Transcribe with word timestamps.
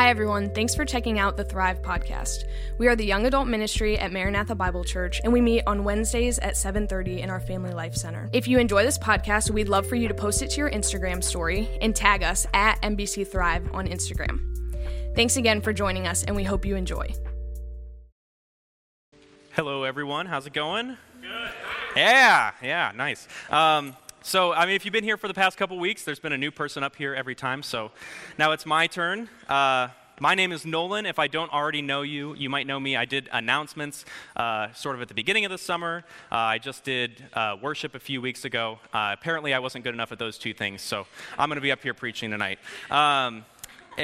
Hi, 0.00 0.08
everyone. 0.08 0.48
Thanks 0.54 0.74
for 0.74 0.86
checking 0.86 1.18
out 1.18 1.36
the 1.36 1.44
Thrive 1.44 1.82
podcast. 1.82 2.44
We 2.78 2.88
are 2.88 2.96
the 2.96 3.04
young 3.04 3.26
adult 3.26 3.48
ministry 3.48 3.98
at 3.98 4.10
Maranatha 4.10 4.54
Bible 4.54 4.82
Church, 4.82 5.20
and 5.22 5.30
we 5.30 5.42
meet 5.42 5.62
on 5.66 5.84
Wednesdays 5.84 6.38
at 6.38 6.54
7.30 6.54 7.18
in 7.18 7.28
our 7.28 7.38
Family 7.38 7.74
Life 7.74 7.94
Center. 7.94 8.30
If 8.32 8.48
you 8.48 8.58
enjoy 8.58 8.82
this 8.82 8.96
podcast, 8.96 9.50
we'd 9.50 9.68
love 9.68 9.86
for 9.86 9.96
you 9.96 10.08
to 10.08 10.14
post 10.14 10.40
it 10.40 10.48
to 10.52 10.56
your 10.56 10.70
Instagram 10.70 11.22
story 11.22 11.68
and 11.82 11.94
tag 11.94 12.22
us 12.22 12.46
at 12.54 12.80
MBC 12.80 13.30
Thrive 13.30 13.68
on 13.74 13.86
Instagram. 13.86 14.40
Thanks 15.14 15.36
again 15.36 15.60
for 15.60 15.74
joining 15.74 16.06
us, 16.06 16.24
and 16.24 16.34
we 16.34 16.44
hope 16.44 16.64
you 16.64 16.76
enjoy. 16.76 17.12
Hello, 19.52 19.84
everyone. 19.84 20.24
How's 20.24 20.46
it 20.46 20.54
going? 20.54 20.96
Good. 21.20 21.50
Yeah, 21.94 22.52
yeah, 22.62 22.92
nice. 22.96 23.28
Um, 23.50 23.94
so, 24.22 24.52
I 24.52 24.66
mean, 24.66 24.74
if 24.74 24.84
you've 24.84 24.92
been 24.92 25.04
here 25.04 25.16
for 25.16 25.28
the 25.28 25.34
past 25.34 25.56
couple 25.56 25.78
weeks, 25.78 26.04
there's 26.04 26.20
been 26.20 26.32
a 26.32 26.38
new 26.38 26.50
person 26.50 26.82
up 26.82 26.96
here 26.96 27.14
every 27.14 27.34
time. 27.34 27.62
So 27.62 27.90
now 28.38 28.52
it's 28.52 28.66
my 28.66 28.86
turn. 28.86 29.28
Uh, 29.48 29.88
my 30.22 30.34
name 30.34 30.52
is 30.52 30.66
Nolan. 30.66 31.06
If 31.06 31.18
I 31.18 31.28
don't 31.28 31.50
already 31.50 31.80
know 31.80 32.02
you, 32.02 32.34
you 32.34 32.50
might 32.50 32.66
know 32.66 32.78
me. 32.78 32.94
I 32.94 33.06
did 33.06 33.30
announcements 33.32 34.04
uh, 34.36 34.70
sort 34.74 34.96
of 34.96 35.00
at 35.00 35.08
the 35.08 35.14
beginning 35.14 35.46
of 35.46 35.50
the 35.50 35.56
summer. 35.56 36.04
Uh, 36.30 36.36
I 36.36 36.58
just 36.58 36.84
did 36.84 37.24
uh, 37.32 37.56
worship 37.62 37.94
a 37.94 37.98
few 37.98 38.20
weeks 38.20 38.44
ago. 38.44 38.78
Uh, 38.92 39.16
apparently, 39.18 39.54
I 39.54 39.60
wasn't 39.60 39.84
good 39.84 39.94
enough 39.94 40.12
at 40.12 40.18
those 40.18 40.36
two 40.36 40.52
things, 40.52 40.82
so 40.82 41.06
I'm 41.38 41.48
going 41.48 41.56
to 41.56 41.62
be 41.62 41.72
up 41.72 41.82
here 41.82 41.94
preaching 41.94 42.30
tonight. 42.30 42.58
Um, 42.90 43.46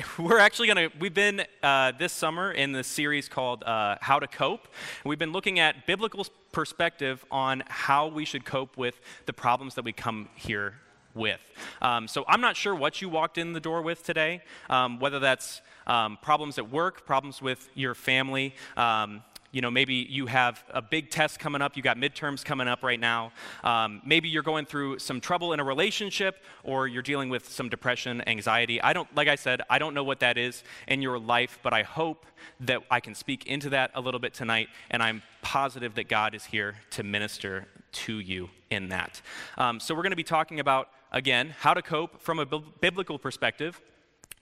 we're 0.19 0.39
actually 0.39 0.69
going 0.69 0.91
to, 0.91 0.97
we've 0.99 1.15
been 1.15 1.43
uh, 1.63 1.93
this 1.93 2.13
summer 2.13 2.53
in 2.53 2.73
the 2.73 2.85
series 2.85 3.29
called 3.29 3.63
uh, 3.65 3.97
How 4.01 4.19
to 4.19 4.27
Cope. 4.27 4.69
We've 5.05 5.19
been 5.19 5.33
looking 5.33 5.59
at 5.59 5.87
biblical 5.87 6.27
perspective 6.53 7.25
on 7.31 7.63
how 7.69 8.09
we 8.09 8.25
should 8.25 8.45
cope 8.45 8.77
with 8.77 9.01
the 9.27 9.33
problems 9.33 9.75
that 9.75 9.85
we 9.85 9.93
come 9.93 10.29
here 10.35 10.75
with. 11.15 11.41
Um, 11.81 12.09
so 12.09 12.25
I'm 12.29 12.41
not 12.41 12.57
sure 12.57 12.75
what 12.75 13.01
you 13.01 13.09
walked 13.09 13.39
in 13.39 13.53
the 13.53 13.61
door 13.61 13.81
with 13.83 14.03
today, 14.03 14.43
um, 14.69 14.99
whether 14.99 15.19
that's 15.19 15.63
um, 15.87 16.19
problems 16.21 16.59
at 16.59 16.71
work, 16.71 17.07
problems 17.07 17.41
with 17.41 17.69
your 17.75 17.95
family, 17.95 18.55
um, 18.77 19.23
you 19.53 19.61
know, 19.61 19.71
maybe 19.71 19.95
you 19.95 20.27
have 20.27 20.65
a 20.71 20.83
big 20.83 21.11
test 21.11 21.39
coming 21.39 21.63
up, 21.63 21.77
you 21.77 21.83
got 21.83 21.97
midterms 21.97 22.45
coming 22.45 22.69
up 22.69 22.83
right 22.83 23.01
now. 23.01 23.33
Um, 23.65 24.03
maybe 24.05 24.29
you're 24.29 24.43
going 24.43 24.67
through 24.67 24.99
some 24.99 25.21
trouble 25.21 25.53
in 25.53 25.61
a 25.61 25.65
relationship, 25.65 26.43
or 26.65 26.89
you're 26.89 27.03
dealing 27.03 27.29
with 27.29 27.49
some 27.49 27.69
depression, 27.69 28.27
anxiety. 28.29 28.81
I 28.81 28.93
don't, 28.93 29.13
like 29.17 29.29
I 29.29 29.37
said, 29.37 29.63
I 29.71 29.79
don't 29.79 29.95
know 29.95 30.05
what 30.05 30.21
that 30.21 30.37
is 30.39 30.65
in 30.89 31.03
your 31.03 31.19
life, 31.19 31.59
but 31.63 31.73
I 31.73 31.83
hope 31.83 32.27
that 32.61 32.83
I 32.91 33.01
can 33.01 33.15
speak 33.15 33.47
into 33.47 33.71
that 33.71 33.91
a 33.95 34.01
little 34.01 34.21
bit 34.21 34.35
tonight, 34.35 34.69
and 34.91 35.03
I'm 35.03 35.23
positive 35.43 35.95
that 35.95 36.09
God 36.09 36.35
is 36.35 36.45
here 36.45 36.77
to 36.91 37.03
minister 37.03 37.67
to 37.93 38.19
you 38.19 38.51
in 38.71 38.89
that. 38.89 39.21
Um, 39.57 39.81
so 39.81 39.95
we're 39.95 40.03
going 40.03 40.11
to 40.11 40.17
be 40.17 40.23
talking 40.25 40.61
about 40.61 40.89
again 41.13 41.55
how 41.59 41.73
to 41.73 41.83
cope 41.83 42.21
from 42.21 42.39
a 42.39 42.47
biblical 42.47 43.19
perspective. 43.19 43.81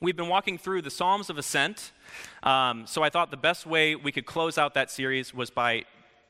We've 0.00 0.16
been 0.16 0.28
walking 0.28 0.58
through 0.58 0.82
the 0.82 0.90
Psalms 0.90 1.30
of 1.30 1.38
Ascent, 1.38 1.92
um, 2.42 2.86
so 2.86 3.02
I 3.02 3.10
thought 3.10 3.30
the 3.30 3.36
best 3.36 3.66
way 3.66 3.94
we 3.94 4.12
could 4.12 4.26
close 4.26 4.58
out 4.58 4.74
that 4.74 4.90
series 4.90 5.32
was 5.32 5.50
by 5.50 5.84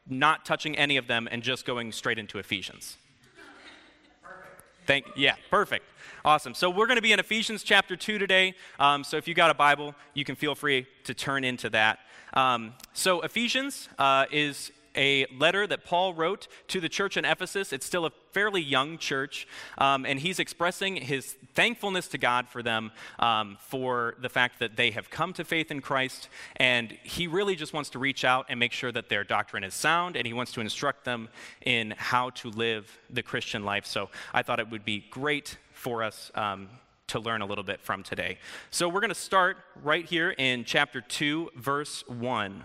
not 0.09 0.45
touching 0.45 0.77
any 0.77 0.97
of 0.97 1.07
them 1.07 1.29
and 1.31 1.43
just 1.43 1.65
going 1.65 1.91
straight 1.93 2.19
into 2.19 2.39
Ephesians. 2.39 2.97
Thank, 4.87 5.07
yeah, 5.17 5.37
perfect. 5.51 5.87
Awesome. 6.27 6.55
So 6.55 6.69
we're 6.69 6.87
going 6.87 6.97
to 6.97 7.03
be 7.03 7.13
in 7.13 7.19
Ephesians 7.19 7.63
chapter 7.63 7.97
2 7.97 8.19
today. 8.19 8.55
Um, 8.79 9.03
so 9.03 9.17
if 9.17 9.27
you 9.27 9.35
got 9.35 9.51
a 9.51 9.55
Bible, 9.55 9.95
you 10.13 10.25
can 10.25 10.37
feel 10.37 10.55
free 10.55 10.87
to 11.05 11.15
turn 11.15 11.43
into 11.43 11.71
that. 11.71 12.01
Um, 12.35 12.75
so 12.93 13.23
Ephesians 13.23 13.89
uh, 13.99 14.27
is 14.31 14.73
a 14.97 15.27
letter 15.37 15.67
that 15.67 15.85
Paul 15.85 16.15
wrote 16.15 16.49
to 16.69 16.81
the 16.81 16.89
church 16.89 17.17
in 17.17 17.25
Ephesus. 17.25 17.73
It's 17.73 17.87
still 17.87 18.07
a 18.07 18.13
fairly 18.33 18.61
young 18.61 18.99
church, 18.99 19.47
um, 19.79 20.05
and 20.05 20.19
he's 20.19 20.39
expressing 20.39 20.97
his 20.97 21.37
thankfulness 21.55 22.09
to 22.09 22.19
God 22.19 22.49
for 22.49 22.63
them 22.63 22.93
um, 23.19 23.57
for 23.61 24.15
the 24.21 24.29
fact 24.29 24.59
that 24.59 24.77
they 24.77 24.91
have 24.91 25.11
come 25.11 25.33
to 25.35 25.45
faith 25.45 25.71
in 25.71 25.81
Christ. 25.81 26.29
And 26.57 26.97
he 27.03 27.27
really 27.27 27.57
just 27.57 27.73
wants 27.73 27.91
to 27.91 27.99
reach 27.99 28.25
out 28.25 28.47
and 28.49 28.59
make 28.59 28.73
sure 28.73 28.93
that 28.93 29.09
their 29.09 29.25
doctrine 29.25 29.65
is 29.65 29.75
sound, 29.75 30.17
and 30.17 30.27
he 30.27 30.33
wants 30.33 30.53
to 30.53 30.61
instruct 30.61 31.05
them 31.05 31.29
in 31.65 31.95
how 31.97 32.31
to 32.31 32.51
live 32.51 32.99
the 33.11 33.23
Christian 33.23 33.65
life. 33.65 33.87
So 33.87 34.11
I 34.33 34.43
thought 34.43 34.61
it 34.61 34.71
would 34.71 34.85
be 34.85 35.05
great 35.11 35.59
for 35.73 36.03
us. 36.03 36.31
Um, 36.35 36.69
to 37.07 37.21
learn 37.21 37.43
a 37.43 37.47
little 37.47 37.65
bit 37.65 37.83
from 37.83 38.03
today. 38.03 38.39
So, 38.71 38.89
we're 38.89 39.01
going 39.01 39.11
to 39.11 39.15
start 39.15 39.59
right 39.83 40.07
here 40.07 40.31
in 40.31 40.65
chapter 40.65 41.03
2, 41.03 41.51
verse 41.55 42.03
1. 42.09 42.65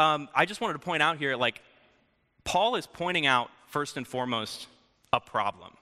um, 0.00 0.30
I 0.34 0.46
just 0.46 0.62
wanted 0.62 0.72
to 0.74 0.78
point 0.78 1.02
out 1.02 1.18
here 1.18 1.36
like, 1.36 1.60
Paul 2.44 2.76
is 2.76 2.86
pointing 2.86 3.26
out, 3.26 3.50
first 3.66 3.98
and 3.98 4.08
foremost, 4.08 4.66
a 5.12 5.20
problem. 5.20 5.74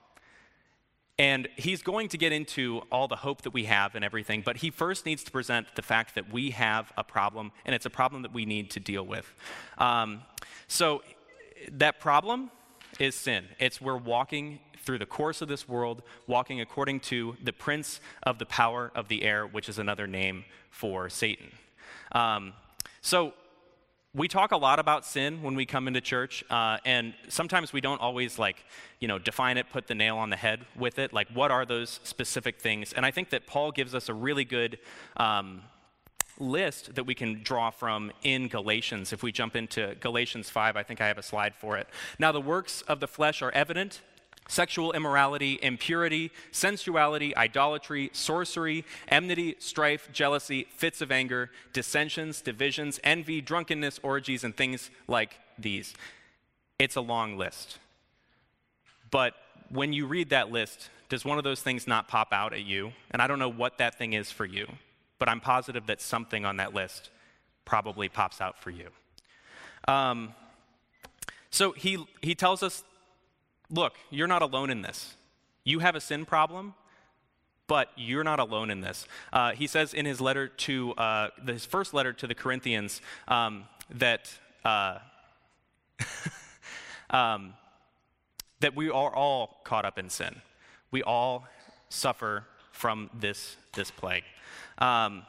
And 1.20 1.48
he's 1.56 1.82
going 1.82 2.08
to 2.08 2.18
get 2.18 2.32
into 2.32 2.82
all 2.90 3.06
the 3.06 3.16
hope 3.16 3.42
that 3.42 3.52
we 3.52 3.64
have 3.64 3.94
and 3.94 4.04
everything, 4.04 4.42
but 4.44 4.56
he 4.56 4.70
first 4.70 5.06
needs 5.06 5.22
to 5.24 5.30
present 5.30 5.68
the 5.76 5.82
fact 5.82 6.16
that 6.16 6.32
we 6.32 6.50
have 6.50 6.92
a 6.96 7.04
problem, 7.04 7.52
and 7.64 7.74
it's 7.74 7.86
a 7.86 7.90
problem 7.90 8.22
that 8.22 8.34
we 8.34 8.44
need 8.44 8.70
to 8.72 8.80
deal 8.80 9.04
with. 9.04 9.32
Um, 9.78 10.22
so, 10.66 11.02
that 11.72 11.98
problem 11.98 12.50
is 13.00 13.14
sin. 13.14 13.44
It's 13.58 13.80
we're 13.80 13.96
walking 13.96 14.60
through 14.84 14.98
the 14.98 15.06
course 15.06 15.42
of 15.42 15.48
this 15.48 15.68
world, 15.68 16.02
walking 16.26 16.60
according 16.60 17.00
to 17.00 17.36
the 17.42 17.52
prince 17.52 18.00
of 18.22 18.38
the 18.38 18.46
power 18.46 18.90
of 18.94 19.08
the 19.08 19.22
air, 19.22 19.46
which 19.46 19.68
is 19.68 19.78
another 19.78 20.06
name 20.06 20.44
for 20.70 21.08
Satan. 21.08 21.50
Um, 22.12 22.52
so, 23.00 23.32
we 24.18 24.26
talk 24.26 24.50
a 24.50 24.56
lot 24.56 24.80
about 24.80 25.06
sin 25.06 25.42
when 25.44 25.54
we 25.54 25.64
come 25.64 25.86
into 25.86 26.00
church, 26.00 26.44
uh, 26.50 26.78
and 26.84 27.14
sometimes 27.28 27.72
we 27.72 27.80
don't 27.80 28.00
always 28.00 28.36
like, 28.36 28.64
you 28.98 29.06
know, 29.06 29.16
define 29.16 29.56
it, 29.56 29.70
put 29.70 29.86
the 29.86 29.94
nail 29.94 30.18
on 30.18 30.28
the 30.28 30.36
head 30.36 30.66
with 30.76 30.98
it. 30.98 31.12
Like, 31.12 31.28
what 31.32 31.52
are 31.52 31.64
those 31.64 32.00
specific 32.02 32.60
things? 32.60 32.92
And 32.92 33.06
I 33.06 33.12
think 33.12 33.30
that 33.30 33.46
Paul 33.46 33.70
gives 33.70 33.94
us 33.94 34.08
a 34.08 34.14
really 34.14 34.44
good 34.44 34.80
um, 35.18 35.62
list 36.40 36.96
that 36.96 37.04
we 37.04 37.14
can 37.14 37.44
draw 37.44 37.70
from 37.70 38.10
in 38.24 38.48
Galatians. 38.48 39.12
If 39.12 39.22
we 39.22 39.30
jump 39.30 39.54
into 39.54 39.94
Galatians 40.00 40.50
5, 40.50 40.76
I 40.76 40.82
think 40.82 41.00
I 41.00 41.06
have 41.06 41.18
a 41.18 41.22
slide 41.22 41.54
for 41.54 41.76
it. 41.76 41.86
Now, 42.18 42.32
the 42.32 42.40
works 42.40 42.82
of 42.82 42.98
the 42.98 43.08
flesh 43.08 43.40
are 43.40 43.52
evident 43.52 44.00
sexual 44.48 44.92
immorality, 44.92 45.58
impurity, 45.62 46.32
sensuality, 46.50 47.36
idolatry, 47.36 48.10
sorcery, 48.12 48.84
enmity, 49.06 49.54
strife, 49.60 50.08
jealousy, 50.12 50.66
fits 50.74 51.00
of 51.00 51.12
anger, 51.12 51.50
dissensions, 51.72 52.40
divisions, 52.40 52.98
envy, 53.04 53.40
drunkenness, 53.40 54.00
orgies, 54.02 54.42
and 54.42 54.56
things 54.56 54.90
like 55.06 55.38
these. 55.58 55.94
It's 56.78 56.96
a 56.96 57.00
long 57.00 57.36
list. 57.36 57.78
But 59.10 59.34
when 59.68 59.92
you 59.92 60.06
read 60.06 60.30
that 60.30 60.50
list, 60.50 60.90
does 61.08 61.24
one 61.24 61.38
of 61.38 61.44
those 61.44 61.62
things 61.62 61.86
not 61.86 62.08
pop 62.08 62.32
out 62.32 62.52
at 62.52 62.64
you? 62.64 62.92
And 63.10 63.22
I 63.22 63.26
don't 63.26 63.38
know 63.38 63.50
what 63.50 63.78
that 63.78 63.96
thing 63.96 64.14
is 64.14 64.30
for 64.30 64.44
you, 64.44 64.66
but 65.18 65.28
I'm 65.28 65.40
positive 65.40 65.86
that 65.86 66.00
something 66.00 66.44
on 66.44 66.56
that 66.56 66.74
list 66.74 67.10
probably 67.64 68.08
pops 68.08 68.40
out 68.40 68.58
for 68.58 68.70
you. 68.70 68.88
Um, 69.86 70.34
so 71.50 71.72
he, 71.72 72.04
he 72.22 72.34
tells 72.34 72.62
us 72.62 72.84
look, 73.70 73.94
you're 74.10 74.26
not 74.26 74.42
alone 74.42 74.70
in 74.70 74.82
this. 74.82 75.14
You 75.64 75.80
have 75.80 75.94
a 75.94 76.00
sin 76.00 76.24
problem, 76.24 76.74
but 77.66 77.90
you're 77.96 78.24
not 78.24 78.40
alone 78.40 78.70
in 78.70 78.80
this. 78.80 79.06
Uh, 79.32 79.52
he 79.52 79.66
says 79.66 79.94
in 79.94 80.06
his 80.06 80.20
letter 80.20 80.48
to 80.48 80.94
uh, 80.94 81.28
his 81.46 81.66
first 81.66 81.92
letter 81.94 82.12
to 82.14 82.26
the 82.26 82.34
Corinthians 82.34 83.00
um, 83.28 83.64
that 83.90 84.30
uh, 84.64 84.98
um, 87.10 87.54
that 88.60 88.74
we 88.74 88.88
are 88.90 89.14
all 89.14 89.60
caught 89.64 89.84
up 89.84 89.98
in 89.98 90.08
sin. 90.08 90.40
We 90.90 91.02
all 91.02 91.46
suffer 91.90 92.44
from 92.72 93.10
this 93.18 93.56
this 93.74 93.90
plague. 93.90 94.24
Um, 94.78 95.22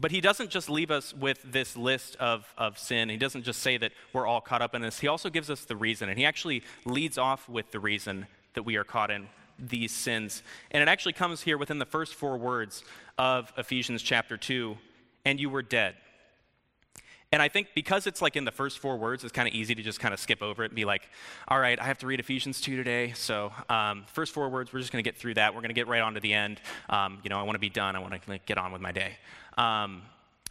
but 0.00 0.10
he 0.10 0.20
doesn't 0.20 0.50
just 0.50 0.70
leave 0.70 0.90
us 0.90 1.12
with 1.12 1.40
this 1.44 1.76
list 1.76 2.16
of, 2.16 2.46
of 2.56 2.78
sin. 2.78 3.08
He 3.08 3.16
doesn't 3.16 3.42
just 3.42 3.60
say 3.60 3.76
that 3.78 3.92
we're 4.12 4.26
all 4.26 4.40
caught 4.40 4.62
up 4.62 4.74
in 4.74 4.82
this. 4.82 5.00
He 5.00 5.08
also 5.08 5.28
gives 5.28 5.50
us 5.50 5.64
the 5.64 5.76
reason. 5.76 6.08
And 6.08 6.16
he 6.16 6.24
actually 6.24 6.62
leads 6.84 7.18
off 7.18 7.48
with 7.48 7.72
the 7.72 7.80
reason 7.80 8.26
that 8.54 8.62
we 8.62 8.76
are 8.76 8.84
caught 8.84 9.10
in 9.10 9.26
these 9.58 9.90
sins. 9.90 10.42
And 10.70 10.82
it 10.82 10.88
actually 10.88 11.14
comes 11.14 11.42
here 11.42 11.58
within 11.58 11.80
the 11.80 11.86
first 11.86 12.14
four 12.14 12.38
words 12.38 12.84
of 13.18 13.52
Ephesians 13.56 14.02
chapter 14.02 14.36
2 14.36 14.78
and 15.24 15.40
you 15.40 15.50
were 15.50 15.62
dead. 15.62 15.94
And 17.30 17.42
I 17.42 17.48
think 17.48 17.68
because 17.74 18.06
it's 18.06 18.22
like 18.22 18.36
in 18.36 18.44
the 18.44 18.50
first 18.50 18.78
four 18.78 18.96
words, 18.96 19.22
it's 19.22 19.32
kind 19.32 19.46
of 19.46 19.54
easy 19.54 19.74
to 19.74 19.82
just 19.82 20.00
kind 20.00 20.14
of 20.14 20.20
skip 20.20 20.42
over 20.42 20.62
it 20.62 20.70
and 20.70 20.76
be 20.76 20.86
like, 20.86 21.10
all 21.48 21.60
right, 21.60 21.78
I 21.78 21.84
have 21.84 21.98
to 21.98 22.06
read 22.06 22.20
Ephesians 22.20 22.58
2 22.60 22.76
today. 22.76 23.12
So, 23.14 23.52
um, 23.68 24.04
first 24.06 24.32
four 24.32 24.48
words, 24.48 24.72
we're 24.72 24.80
just 24.80 24.92
going 24.92 25.04
to 25.04 25.08
get 25.08 25.18
through 25.18 25.34
that. 25.34 25.54
We're 25.54 25.60
going 25.60 25.68
to 25.68 25.74
get 25.74 25.88
right 25.88 26.00
on 26.00 26.14
to 26.14 26.20
the 26.20 26.32
end. 26.32 26.60
Um, 26.88 27.18
you 27.22 27.28
know, 27.28 27.38
I 27.38 27.42
want 27.42 27.56
to 27.56 27.60
be 27.60 27.68
done. 27.68 27.96
I 27.96 27.98
want 27.98 28.14
to 28.14 28.38
get 28.46 28.56
on 28.56 28.72
with 28.72 28.80
my 28.80 28.92
day. 28.92 29.18
Um, 29.58 30.02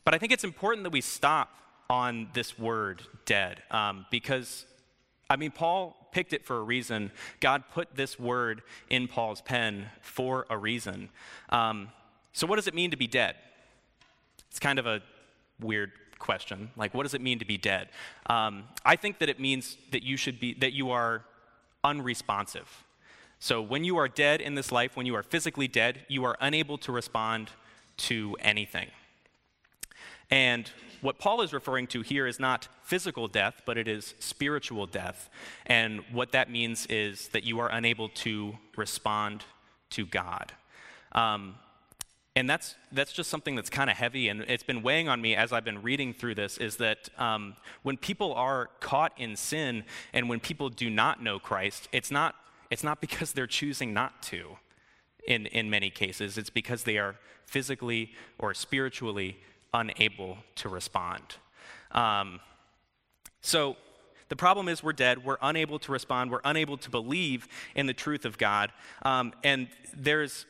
but 0.05 0.13
I 0.13 0.19
think 0.19 0.31
it's 0.31 0.43
important 0.43 0.83
that 0.83 0.91
we 0.91 1.01
stop 1.01 1.49
on 1.89 2.29
this 2.33 2.59
word 2.59 3.01
dead 3.25 3.63
um, 3.71 4.05
because, 4.11 4.65
I 5.31 5.35
mean, 5.35 5.49
Paul 5.49 6.09
picked 6.11 6.31
it 6.31 6.45
for 6.45 6.57
a 6.57 6.63
reason. 6.63 7.11
God 7.39 7.63
put 7.73 7.95
this 7.95 8.19
word 8.19 8.61
in 8.89 9.07
Paul's 9.07 9.41
pen 9.41 9.87
for 10.01 10.45
a 10.51 10.57
reason. 10.57 11.09
Um, 11.49 11.89
so, 12.33 12.45
what 12.45 12.57
does 12.57 12.67
it 12.67 12.75
mean 12.75 12.91
to 12.91 12.97
be 12.97 13.07
dead? 13.07 13.35
It's 14.51 14.59
kind 14.59 14.77
of 14.77 14.85
a 14.85 15.01
weird 15.59 15.91
question. 16.19 16.71
Like, 16.75 16.93
what 16.93 17.03
does 17.03 17.13
it 17.13 17.21
mean 17.21 17.39
to 17.39 17.45
be 17.45 17.57
dead? 17.57 17.89
Um, 18.27 18.63
I 18.85 18.95
think 18.95 19.19
that 19.19 19.29
it 19.29 19.39
means 19.39 19.77
that 19.91 20.03
you 20.03 20.17
should 20.17 20.39
be, 20.39 20.53
that 20.55 20.73
you 20.73 20.91
are 20.91 21.23
unresponsive. 21.83 22.83
So, 23.39 23.61
when 23.61 23.83
you 23.83 23.97
are 23.97 24.07
dead 24.07 24.41
in 24.41 24.55
this 24.55 24.71
life, 24.71 24.95
when 24.95 25.05
you 25.05 25.15
are 25.15 25.23
physically 25.23 25.67
dead, 25.67 25.99
you 26.07 26.23
are 26.25 26.37
unable 26.41 26.77
to 26.79 26.91
respond 26.91 27.51
to 27.97 28.35
anything. 28.41 28.89
And 30.29 30.69
what 31.01 31.19
Paul 31.19 31.41
is 31.41 31.53
referring 31.53 31.87
to 31.87 32.01
here 32.01 32.27
is 32.27 32.39
not 32.39 32.67
physical 32.83 33.27
death, 33.27 33.61
but 33.65 33.77
it 33.77 33.87
is 33.87 34.15
spiritual 34.19 34.85
death. 34.85 35.29
And 35.65 36.01
what 36.11 36.31
that 36.31 36.49
means 36.49 36.85
is 36.87 37.29
that 37.29 37.43
you 37.43 37.59
are 37.59 37.69
unable 37.69 38.09
to 38.09 38.57
respond 38.75 39.43
to 39.91 40.05
God. 40.05 40.51
Um, 41.11 41.55
and 42.37 42.47
that's, 42.47 42.75
that's 42.91 43.11
just 43.11 43.31
something 43.31 43.55
that's 43.55 43.71
kind 43.71 43.89
of 43.89 43.97
heavy, 43.97 44.29
and 44.29 44.41
it's 44.41 44.61
been 44.61 44.83
weighing 44.83 45.09
on 45.09 45.19
me 45.19 45.35
as 45.35 45.51
I've 45.51 45.65
been 45.65 45.81
reading 45.81 46.13
through 46.13 46.35
this 46.35 46.59
is 46.59 46.75
that 46.75 47.09
um, 47.17 47.55
when 47.81 47.97
people 47.97 48.31
are 48.35 48.69
caught 48.79 49.11
in 49.17 49.35
sin 49.35 49.83
and 50.13 50.29
when 50.29 50.39
people 50.39 50.69
do 50.69 50.87
not 50.87 51.19
know 51.19 51.39
Christ, 51.39 51.89
it's 51.91 52.11
not, 52.11 52.35
it's 52.69 52.83
not 52.83 53.01
because 53.01 53.31
they're 53.31 53.47
choosing 53.47 53.91
not 53.91 54.21
to 54.23 54.57
in, 55.27 55.47
in 55.47 55.71
many 55.71 55.89
cases, 55.89 56.37
it's 56.37 56.51
because 56.51 56.83
they 56.83 56.99
are 56.99 57.15
physically 57.47 58.13
or 58.37 58.53
spiritually 58.53 59.39
unable 59.73 60.37
to 60.57 60.69
respond. 60.69 61.23
Um, 61.91 62.39
so 63.41 63.77
the 64.29 64.35
problem 64.35 64.67
is 64.69 64.83
we're 64.83 64.93
dead, 64.93 65.25
we're 65.25 65.37
unable 65.41 65.79
to 65.79 65.91
respond, 65.91 66.29
we're 66.29 66.41
unable 66.45 66.77
to 66.77 66.91
believe 66.91 67.47
in 67.73 67.87
the 67.87 67.95
truth 67.95 68.25
of 68.25 68.37
God. 68.37 68.71
Um, 69.01 69.33
and 69.43 69.69
there's 69.95 70.45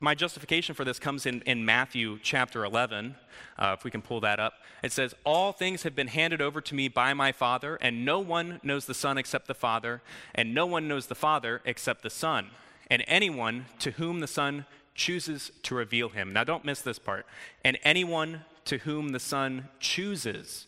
my 0.00 0.14
justification 0.14 0.74
for 0.74 0.84
this 0.84 0.98
comes 0.98 1.26
in, 1.26 1.42
in 1.42 1.64
Matthew 1.64 2.18
chapter 2.22 2.64
11. 2.64 3.14
Uh, 3.58 3.76
if 3.78 3.84
we 3.84 3.90
can 3.90 4.00
pull 4.00 4.20
that 4.20 4.40
up, 4.40 4.54
it 4.82 4.92
says, 4.92 5.14
All 5.24 5.52
things 5.52 5.82
have 5.82 5.94
been 5.94 6.06
handed 6.06 6.40
over 6.40 6.62
to 6.62 6.74
me 6.74 6.88
by 6.88 7.12
my 7.12 7.32
Father, 7.32 7.76
and 7.76 8.04
no 8.04 8.18
one 8.18 8.60
knows 8.62 8.86
the 8.86 8.94
Son 8.94 9.18
except 9.18 9.46
the 9.46 9.54
Father, 9.54 10.00
and 10.34 10.54
no 10.54 10.64
one 10.64 10.88
knows 10.88 11.06
the 11.06 11.14
Father 11.14 11.60
except 11.66 12.02
the 12.02 12.10
Son, 12.10 12.48
and 12.90 13.04
anyone 13.06 13.66
to 13.78 13.92
whom 13.92 14.20
the 14.20 14.26
Son 14.26 14.64
chooses 14.94 15.52
to 15.62 15.74
reveal 15.74 16.08
him. 16.08 16.32
Now, 16.32 16.44
don't 16.44 16.64
miss 16.64 16.80
this 16.80 16.98
part. 16.98 17.26
And 17.64 17.78
anyone 17.82 18.44
to 18.66 18.78
whom 18.78 19.10
the 19.10 19.20
Son 19.20 19.68
chooses 19.78 20.66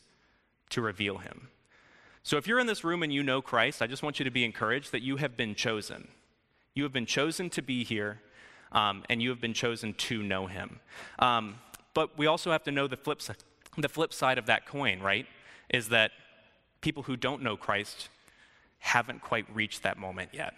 to 0.71 0.81
reveal 0.81 1.19
him. 1.19 1.49
So 2.23 2.37
if 2.37 2.47
you're 2.47 2.61
in 2.61 2.67
this 2.67 2.85
room 2.85 3.03
and 3.03 3.13
you 3.13 3.23
know 3.23 3.43
Christ, 3.43 3.83
I 3.83 3.87
just 3.87 4.03
want 4.03 4.19
you 4.19 4.25
to 4.25 4.31
be 4.31 4.45
encouraged 4.45 4.93
that 4.93 5.03
you 5.03 5.17
have 5.17 5.37
been 5.37 5.55
chosen. 5.55 6.09
You 6.75 6.85
have 6.85 6.93
been 6.93 7.07
chosen 7.07 7.51
to 7.51 7.63
be 7.63 7.85
here, 7.85 8.21
um, 8.73 9.05
and 9.09 9.23
you 9.23 9.31
have 9.31 9.41
been 9.41 9.55
chosen 9.55 9.95
to 9.95 10.23
know 10.23 10.47
him. 10.47 10.81
Um, 11.19 11.57
but 11.95 12.17
we 12.19 12.27
also 12.27 12.51
have 12.51 12.65
to 12.65 12.73
know 12.73 12.87
the 12.87 12.97
flip, 12.97 13.21
the 13.79 13.89
flip 13.89 14.13
side 14.13 14.39
of 14.39 14.47
that 14.47 14.67
coin, 14.67 15.01
right? 15.01 15.27
Is 15.71 15.89
that 15.91 16.11
people 16.81 17.05
who 17.05 17.17
don't 17.17 17.43
know 17.43 17.57
Christ 17.57 18.09
haven't 18.79 19.23
quite 19.23 19.47
reached 19.55 19.83
that 19.85 19.97
moment 19.97 20.31
yet. 20.33 20.55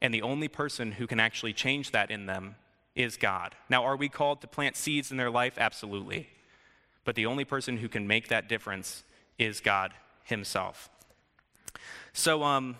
And 0.00 0.14
the 0.14 0.22
only 0.22 0.46
person 0.46 0.92
who 0.92 1.06
can 1.06 1.18
actually 1.18 1.52
change 1.52 1.90
that 1.90 2.10
in 2.10 2.26
them 2.26 2.54
is 2.94 3.16
God. 3.16 3.54
Now, 3.68 3.84
are 3.84 3.96
we 3.96 4.08
called 4.08 4.40
to 4.42 4.46
plant 4.46 4.76
seeds 4.76 5.10
in 5.10 5.16
their 5.16 5.30
life? 5.30 5.54
Absolutely. 5.58 6.28
But 7.04 7.16
the 7.16 7.26
only 7.26 7.44
person 7.44 7.78
who 7.78 7.88
can 7.88 8.06
make 8.06 8.28
that 8.28 8.48
difference 8.48 9.02
is 9.38 9.60
God 9.60 9.92
Himself. 10.24 10.88
So, 12.12 12.42
um, 12.44 12.76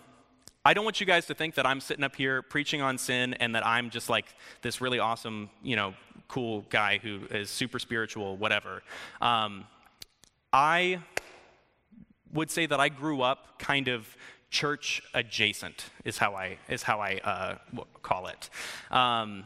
I 0.65 0.73
don't 0.73 0.83
want 0.83 0.99
you 0.99 1.05
guys 1.05 1.25
to 1.27 1.33
think 1.33 1.55
that 1.55 1.65
I'm 1.65 1.79
sitting 1.79 2.03
up 2.03 2.15
here 2.15 2.41
preaching 2.41 2.81
on 2.81 2.97
sin 2.97 3.33
and 3.35 3.55
that 3.55 3.65
I'm 3.65 3.89
just 3.89 4.09
like 4.09 4.25
this 4.61 4.81
really 4.81 4.99
awesome, 4.99 5.49
you 5.63 5.75
know, 5.75 5.93
cool 6.27 6.65
guy 6.69 6.99
who 7.01 7.21
is 7.31 7.49
super 7.49 7.79
spiritual, 7.79 8.35
whatever. 8.35 8.83
Um, 9.21 9.65
I 10.51 10.99
would 12.33 12.51
say 12.51 12.65
that 12.65 12.79
I 12.79 12.89
grew 12.89 13.21
up 13.21 13.57
kind 13.57 13.87
of 13.87 14.15
church 14.49 15.01
adjacent, 15.13 15.85
is 16.03 16.17
how 16.17 16.35
I 16.35 16.57
is 16.67 16.83
how 16.83 16.99
I 16.99 17.19
uh, 17.23 17.55
call 18.01 18.27
it. 18.27 18.49
Um, 18.91 19.45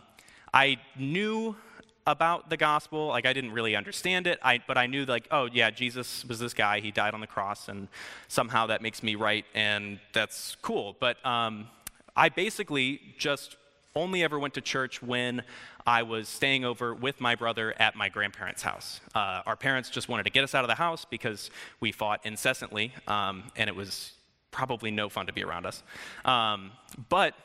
I 0.54 0.77
knew 0.98 1.56
about 2.05 2.50
the 2.50 2.57
gospel. 2.57 3.07
Like 3.07 3.25
I 3.25 3.33
didn't 3.33 3.51
really 3.51 3.75
understand 3.75 4.27
it, 4.27 4.39
I, 4.44 4.61
but 4.67 4.77
I 4.77 4.88
knew 4.88 5.05
like, 5.05 5.27
oh 5.31 5.50
yeah, 5.51 5.69
Jesus 5.69 6.25
was 6.25 6.39
this 6.39 6.53
guy. 6.53 6.79
He 6.79 6.91
died 6.91 7.13
on 7.13 7.21
the 7.21 7.27
cross, 7.27 7.69
and 7.69 7.88
somehow 8.27 8.67
that 8.67 8.81
makes 8.81 9.03
me 9.03 9.15
right, 9.15 9.45
and 9.53 10.00
that's 10.13 10.55
cool. 10.61 10.95
But 11.00 11.23
um, 11.25 11.67
I 12.15 12.29
basically 12.29 13.01
just 13.17 13.57
only 13.95 14.23
ever 14.23 14.39
went 14.39 14.55
to 14.55 14.61
church 14.61 15.03
when 15.03 15.44
I 15.85 16.03
was 16.03 16.27
staying 16.27 16.65
over 16.65 16.94
with 16.94 17.21
my 17.21 17.35
brother 17.35 17.75
at 17.77 17.95
my 17.95 18.09
grandparents' 18.09 18.63
house. 18.63 19.01
Uh, 19.13 19.41
our 19.45 19.55
parents 19.55 19.89
just 19.89 20.09
wanted 20.09 20.23
to 20.23 20.29
get 20.31 20.44
us 20.44 20.55
out 20.55 20.63
of 20.63 20.67
the 20.67 20.75
house 20.75 21.05
because 21.05 21.51
we 21.79 21.91
fought 21.91 22.21
incessantly, 22.23 22.94
um, 23.07 23.44
and 23.55 23.69
it 23.69 23.75
was 23.75 24.13
probably 24.51 24.91
no 24.91 25.09
fun 25.09 25.25
to 25.27 25.33
be 25.33 25.44
around 25.44 25.65
us. 25.65 25.83
Um, 26.25 26.71
but 27.09 27.35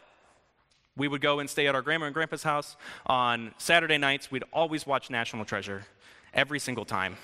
we 0.99 1.09
would 1.09 1.21
go 1.21 1.39
and 1.39 1.49
stay 1.49 1.67
at 1.69 1.75
our 1.75 1.83
grandma 1.83 2.07
and 2.07 2.15
grandpa's 2.15 2.43
house 2.43 2.77
on 3.07 3.55
Saturday 3.57 3.97
nights. 3.97 4.31
We'd 4.31 4.45
always 4.53 4.87
watch 4.87 5.09
National 5.09 5.45
Treasure 5.45 5.87
every 6.35 6.59
single 6.59 6.85
time. 6.85 7.17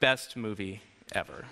Best 0.00 0.36
movie 0.36 0.82
ever. 1.12 1.44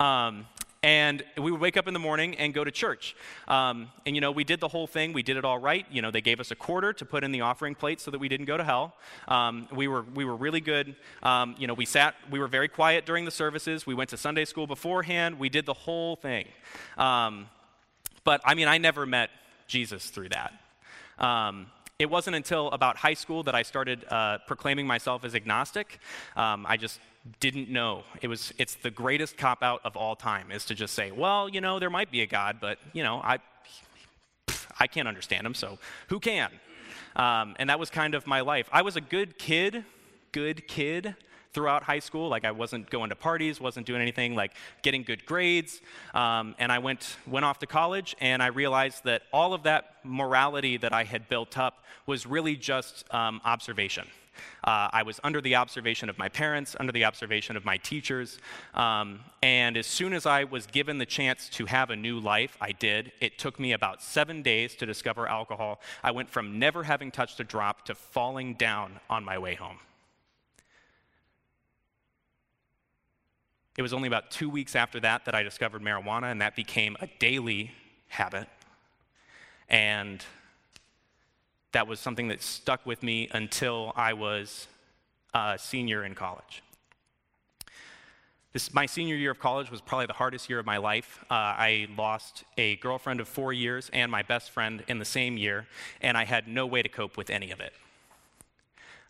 Um, 0.00 0.46
and 0.82 1.22
we 1.38 1.52
would 1.52 1.60
wake 1.60 1.76
up 1.76 1.86
in 1.86 1.94
the 1.94 2.00
morning 2.00 2.34
and 2.38 2.52
go 2.52 2.64
to 2.64 2.70
church. 2.72 3.14
Um, 3.46 3.88
and, 4.04 4.16
you 4.16 4.20
know, 4.20 4.32
we 4.32 4.42
did 4.42 4.58
the 4.58 4.66
whole 4.66 4.88
thing. 4.88 5.12
We 5.12 5.22
did 5.22 5.36
it 5.36 5.44
all 5.44 5.58
right. 5.58 5.86
You 5.92 6.02
know, 6.02 6.10
they 6.10 6.20
gave 6.20 6.40
us 6.40 6.50
a 6.50 6.56
quarter 6.56 6.92
to 6.94 7.04
put 7.04 7.22
in 7.22 7.30
the 7.30 7.42
offering 7.42 7.76
plate 7.76 8.00
so 8.00 8.10
that 8.10 8.18
we 8.18 8.28
didn't 8.28 8.46
go 8.46 8.56
to 8.56 8.64
hell. 8.64 8.94
Um, 9.28 9.68
we, 9.70 9.86
were, 9.86 10.02
we 10.02 10.24
were 10.24 10.34
really 10.34 10.60
good. 10.60 10.96
Um, 11.22 11.54
you 11.56 11.68
know, 11.68 11.74
we 11.74 11.84
sat, 11.84 12.16
we 12.32 12.40
were 12.40 12.48
very 12.48 12.66
quiet 12.66 13.06
during 13.06 13.24
the 13.24 13.30
services. 13.30 13.86
We 13.86 13.94
went 13.94 14.10
to 14.10 14.16
Sunday 14.16 14.44
school 14.44 14.66
beforehand. 14.66 15.38
We 15.38 15.48
did 15.48 15.66
the 15.66 15.72
whole 15.72 16.16
thing. 16.16 16.48
Um, 16.98 17.48
but, 18.24 18.40
I 18.44 18.54
mean, 18.54 18.66
I 18.66 18.78
never 18.78 19.06
met 19.06 19.30
Jesus 19.72 20.10
through 20.10 20.28
that. 20.28 20.52
Um, 21.18 21.66
it 21.98 22.10
wasn't 22.10 22.36
until 22.36 22.68
about 22.72 22.96
high 22.96 23.14
school 23.14 23.42
that 23.44 23.54
I 23.54 23.62
started 23.62 24.04
uh, 24.10 24.38
proclaiming 24.46 24.86
myself 24.86 25.24
as 25.24 25.34
agnostic. 25.34 25.98
Um, 26.36 26.66
I 26.68 26.76
just 26.76 27.00
didn't 27.40 27.70
know. 27.70 28.02
It 28.20 28.28
was, 28.28 28.52
it's 28.58 28.74
the 28.74 28.90
greatest 28.90 29.38
cop 29.38 29.62
out 29.62 29.80
of 29.84 29.96
all 29.96 30.14
time 30.14 30.50
is 30.50 30.66
to 30.66 30.74
just 30.74 30.94
say, 30.94 31.10
well, 31.10 31.48
you 31.48 31.60
know, 31.60 31.78
there 31.78 31.90
might 31.90 32.10
be 32.10 32.20
a 32.20 32.26
God, 32.26 32.58
but, 32.60 32.78
you 32.92 33.02
know, 33.02 33.16
I, 33.22 33.38
I 34.78 34.86
can't 34.88 35.08
understand 35.08 35.46
him, 35.46 35.54
so 35.54 35.78
who 36.08 36.20
can? 36.20 36.50
Um, 37.16 37.54
and 37.58 37.70
that 37.70 37.78
was 37.78 37.88
kind 37.88 38.14
of 38.14 38.26
my 38.26 38.40
life. 38.40 38.68
I 38.72 38.82
was 38.82 38.96
a 38.96 39.00
good 39.00 39.38
kid, 39.38 39.84
good 40.32 40.68
kid 40.68 41.14
throughout 41.52 41.82
high 41.82 41.98
school. 41.98 42.28
Like 42.28 42.44
I 42.44 42.50
wasn't 42.50 42.90
going 42.90 43.10
to 43.10 43.16
parties, 43.16 43.60
wasn't 43.60 43.86
doing 43.86 44.00
anything, 44.00 44.34
like 44.34 44.52
getting 44.82 45.02
good 45.02 45.24
grades. 45.26 45.80
Um, 46.14 46.54
and 46.58 46.72
I 46.72 46.78
went, 46.78 47.16
went 47.26 47.44
off 47.44 47.58
to 47.60 47.66
college 47.66 48.16
and 48.20 48.42
I 48.42 48.48
realized 48.48 49.04
that 49.04 49.22
all 49.32 49.54
of 49.54 49.64
that 49.64 49.96
morality 50.04 50.76
that 50.78 50.92
I 50.92 51.04
had 51.04 51.28
built 51.28 51.58
up 51.58 51.84
was 52.06 52.26
really 52.26 52.56
just 52.56 53.04
um, 53.14 53.40
observation. 53.44 54.06
Uh, 54.64 54.88
I 54.92 55.02
was 55.02 55.20
under 55.22 55.40
the 55.40 55.56
observation 55.56 56.08
of 56.08 56.18
my 56.18 56.28
parents, 56.28 56.74
under 56.80 56.92
the 56.92 57.04
observation 57.04 57.56
of 57.56 57.64
my 57.64 57.76
teachers. 57.76 58.38
Um, 58.74 59.20
and 59.42 59.76
as 59.76 59.86
soon 59.86 60.14
as 60.14 60.24
I 60.24 60.44
was 60.44 60.66
given 60.66 60.98
the 60.98 61.06
chance 61.06 61.48
to 61.50 61.66
have 61.66 61.90
a 61.90 61.96
new 61.96 62.18
life, 62.18 62.56
I 62.60 62.72
did. 62.72 63.12
It 63.20 63.38
took 63.38 63.60
me 63.60 63.72
about 63.72 64.02
seven 64.02 64.40
days 64.42 64.74
to 64.76 64.86
discover 64.86 65.28
alcohol. 65.28 65.80
I 66.02 66.12
went 66.12 66.30
from 66.30 66.58
never 66.58 66.82
having 66.82 67.10
touched 67.10 67.40
a 67.40 67.44
drop 67.44 67.84
to 67.86 67.94
falling 67.94 68.54
down 68.54 69.00
on 69.10 69.22
my 69.22 69.38
way 69.38 69.54
home. 69.54 69.78
It 73.76 73.82
was 73.82 73.92
only 73.92 74.06
about 74.06 74.30
two 74.30 74.50
weeks 74.50 74.76
after 74.76 75.00
that 75.00 75.24
that 75.24 75.34
I 75.34 75.42
discovered 75.42 75.82
marijuana, 75.82 76.30
and 76.30 76.40
that 76.40 76.54
became 76.54 76.96
a 77.00 77.08
daily 77.18 77.72
habit. 78.08 78.48
And 79.68 80.22
that 81.72 81.86
was 81.86 81.98
something 81.98 82.28
that 82.28 82.42
stuck 82.42 82.84
with 82.84 83.02
me 83.02 83.28
until 83.32 83.92
I 83.96 84.12
was 84.12 84.68
a 85.32 85.56
senior 85.58 86.04
in 86.04 86.14
college. 86.14 86.62
This, 88.52 88.74
my 88.74 88.84
senior 88.84 89.16
year 89.16 89.30
of 89.30 89.38
college 89.38 89.70
was 89.70 89.80
probably 89.80 90.04
the 90.04 90.12
hardest 90.12 90.50
year 90.50 90.58
of 90.58 90.66
my 90.66 90.76
life. 90.76 91.24
Uh, 91.30 91.34
I 91.34 91.88
lost 91.96 92.44
a 92.58 92.76
girlfriend 92.76 93.20
of 93.20 93.28
four 93.28 93.54
years 93.54 93.88
and 93.94 94.12
my 94.12 94.20
best 94.20 94.50
friend 94.50 94.84
in 94.88 94.98
the 94.98 95.06
same 95.06 95.38
year, 95.38 95.66
and 96.02 96.18
I 96.18 96.26
had 96.26 96.46
no 96.46 96.66
way 96.66 96.82
to 96.82 96.90
cope 96.90 97.16
with 97.16 97.30
any 97.30 97.50
of 97.50 97.60
it, 97.60 97.72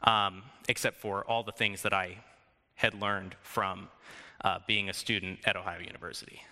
um, 0.05 0.45
except 0.69 1.01
for 1.01 1.25
all 1.25 1.43
the 1.43 1.51
things 1.51 1.83
that 1.83 1.93
I 1.93 2.19
had 2.77 2.95
learned 2.95 3.35
from 3.43 3.89
uh, 4.45 4.59
being 4.67 4.89
a 4.89 4.93
student 4.93 5.39
at 5.45 5.57
Ohio 5.57 5.81
University. 5.81 6.43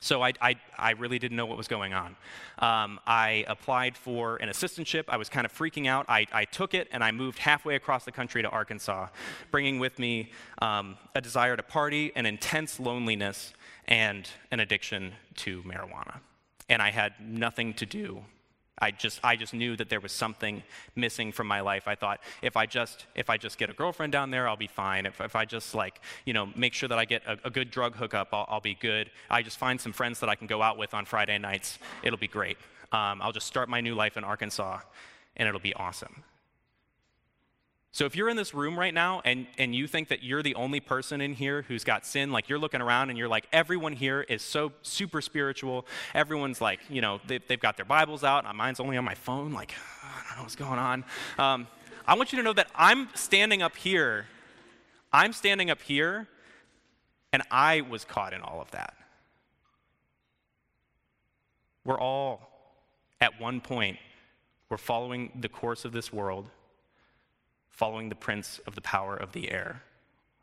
So 0.00 0.22
I, 0.22 0.32
I, 0.40 0.54
I, 0.76 0.92
really 0.92 1.18
didn't 1.18 1.36
know 1.36 1.46
what 1.46 1.58
was 1.58 1.66
going 1.66 1.92
on. 1.92 2.16
Um, 2.60 3.00
I 3.04 3.44
applied 3.48 3.96
for 3.96 4.36
an 4.36 4.48
assistantship. 4.48 5.04
I 5.08 5.16
was 5.16 5.28
kind 5.28 5.44
of 5.44 5.52
freaking 5.52 5.88
out. 5.88 6.06
I, 6.08 6.24
I, 6.32 6.44
took 6.44 6.72
it 6.72 6.88
and 6.92 7.02
I 7.02 7.10
moved 7.10 7.38
halfway 7.38 7.74
across 7.74 8.04
the 8.04 8.12
country 8.12 8.40
to 8.42 8.48
Arkansas, 8.48 9.08
bringing 9.50 9.80
with 9.80 9.98
me 9.98 10.30
um, 10.62 10.96
a 11.16 11.20
desire 11.20 11.56
to 11.56 11.64
party, 11.64 12.12
an 12.14 12.26
intense 12.26 12.78
loneliness, 12.78 13.52
and 13.86 14.28
an 14.52 14.60
addiction 14.60 15.14
to 15.36 15.62
marijuana. 15.64 16.20
And 16.68 16.80
I 16.80 16.90
had 16.90 17.14
nothing 17.20 17.74
to 17.74 17.86
do 17.86 18.22
I 18.80 18.90
just, 18.90 19.20
I 19.22 19.36
just 19.36 19.54
knew 19.54 19.76
that 19.76 19.88
there 19.88 20.00
was 20.00 20.12
something 20.12 20.62
missing 20.94 21.32
from 21.32 21.46
my 21.46 21.60
life. 21.60 21.88
I 21.88 21.94
thought 21.94 22.20
if 22.42 22.56
I 22.56 22.66
just, 22.66 23.06
if 23.14 23.30
I 23.30 23.36
just 23.36 23.58
get 23.58 23.70
a 23.70 23.72
girlfriend 23.72 24.12
down 24.12 24.30
there, 24.30 24.48
I'll 24.48 24.56
be 24.56 24.68
fine. 24.68 25.06
If, 25.06 25.20
if 25.20 25.34
I 25.36 25.44
just 25.44 25.74
like, 25.74 26.00
you 26.24 26.32
know, 26.32 26.48
make 26.54 26.74
sure 26.74 26.88
that 26.88 26.98
I 26.98 27.04
get 27.04 27.22
a, 27.26 27.38
a 27.44 27.50
good 27.50 27.70
drug 27.70 27.96
hookup, 27.96 28.28
I'll, 28.32 28.46
I'll, 28.48 28.60
be 28.60 28.74
good. 28.74 29.10
I 29.30 29.42
just 29.42 29.58
find 29.58 29.80
some 29.80 29.92
friends 29.92 30.20
that 30.20 30.28
I 30.28 30.34
can 30.34 30.46
go 30.46 30.62
out 30.62 30.78
with 30.78 30.94
on 30.94 31.04
Friday 31.04 31.38
nights. 31.38 31.78
It'll 32.02 32.18
be 32.18 32.28
great. 32.28 32.58
Um, 32.92 33.20
I'll 33.22 33.32
just 33.32 33.46
start 33.46 33.68
my 33.68 33.80
new 33.80 33.94
life 33.94 34.16
in 34.16 34.24
Arkansas, 34.24 34.80
and 35.36 35.48
it'll 35.48 35.60
be 35.60 35.74
awesome. 35.74 36.24
So 37.90 38.04
if 38.04 38.14
you're 38.14 38.28
in 38.28 38.36
this 38.36 38.52
room 38.52 38.78
right 38.78 38.92
now 38.92 39.22
and, 39.24 39.46
and 39.56 39.74
you 39.74 39.86
think 39.86 40.08
that 40.08 40.22
you're 40.22 40.42
the 40.42 40.54
only 40.54 40.78
person 40.78 41.20
in 41.20 41.32
here 41.32 41.62
who's 41.62 41.84
got 41.84 42.04
sin, 42.04 42.30
like 42.30 42.48
you're 42.48 42.58
looking 42.58 42.82
around 42.82 43.08
and 43.08 43.18
you're 43.18 43.28
like, 43.28 43.48
everyone 43.52 43.94
here 43.94 44.20
is 44.28 44.42
so 44.42 44.72
super 44.82 45.20
spiritual. 45.22 45.86
Everyone's 46.14 46.60
like, 46.60 46.80
you 46.90 47.00
know, 47.00 47.20
they, 47.26 47.40
have 47.48 47.60
got 47.60 47.76
their 47.76 47.86
Bibles 47.86 48.24
out. 48.24 48.44
Mine's 48.54 48.78
only 48.78 48.96
on 48.96 49.04
my 49.04 49.14
phone. 49.14 49.52
Like, 49.52 49.74
I 50.02 50.28
don't 50.28 50.36
know 50.38 50.42
what's 50.42 50.56
going 50.56 50.78
on. 50.78 51.04
Um, 51.38 51.66
I 52.06 52.14
want 52.14 52.32
you 52.32 52.38
to 52.38 52.42
know 52.42 52.52
that 52.52 52.68
I'm 52.74 53.08
standing 53.14 53.62
up 53.62 53.76
here. 53.76 54.26
I'm 55.12 55.32
standing 55.32 55.70
up 55.70 55.80
here, 55.80 56.28
and 57.32 57.42
I 57.50 57.80
was 57.80 58.04
caught 58.04 58.34
in 58.34 58.42
all 58.42 58.60
of 58.60 58.70
that. 58.72 58.94
We're 61.84 61.98
all, 61.98 62.50
at 63.20 63.40
one 63.40 63.62
point, 63.62 63.98
we're 64.68 64.76
following 64.76 65.32
the 65.40 65.48
course 65.48 65.86
of 65.86 65.92
this 65.92 66.12
world 66.12 66.50
following 67.78 68.08
the 68.08 68.16
prince 68.16 68.60
of 68.66 68.74
the 68.74 68.80
power 68.80 69.16
of 69.16 69.30
the 69.30 69.52
air, 69.52 69.82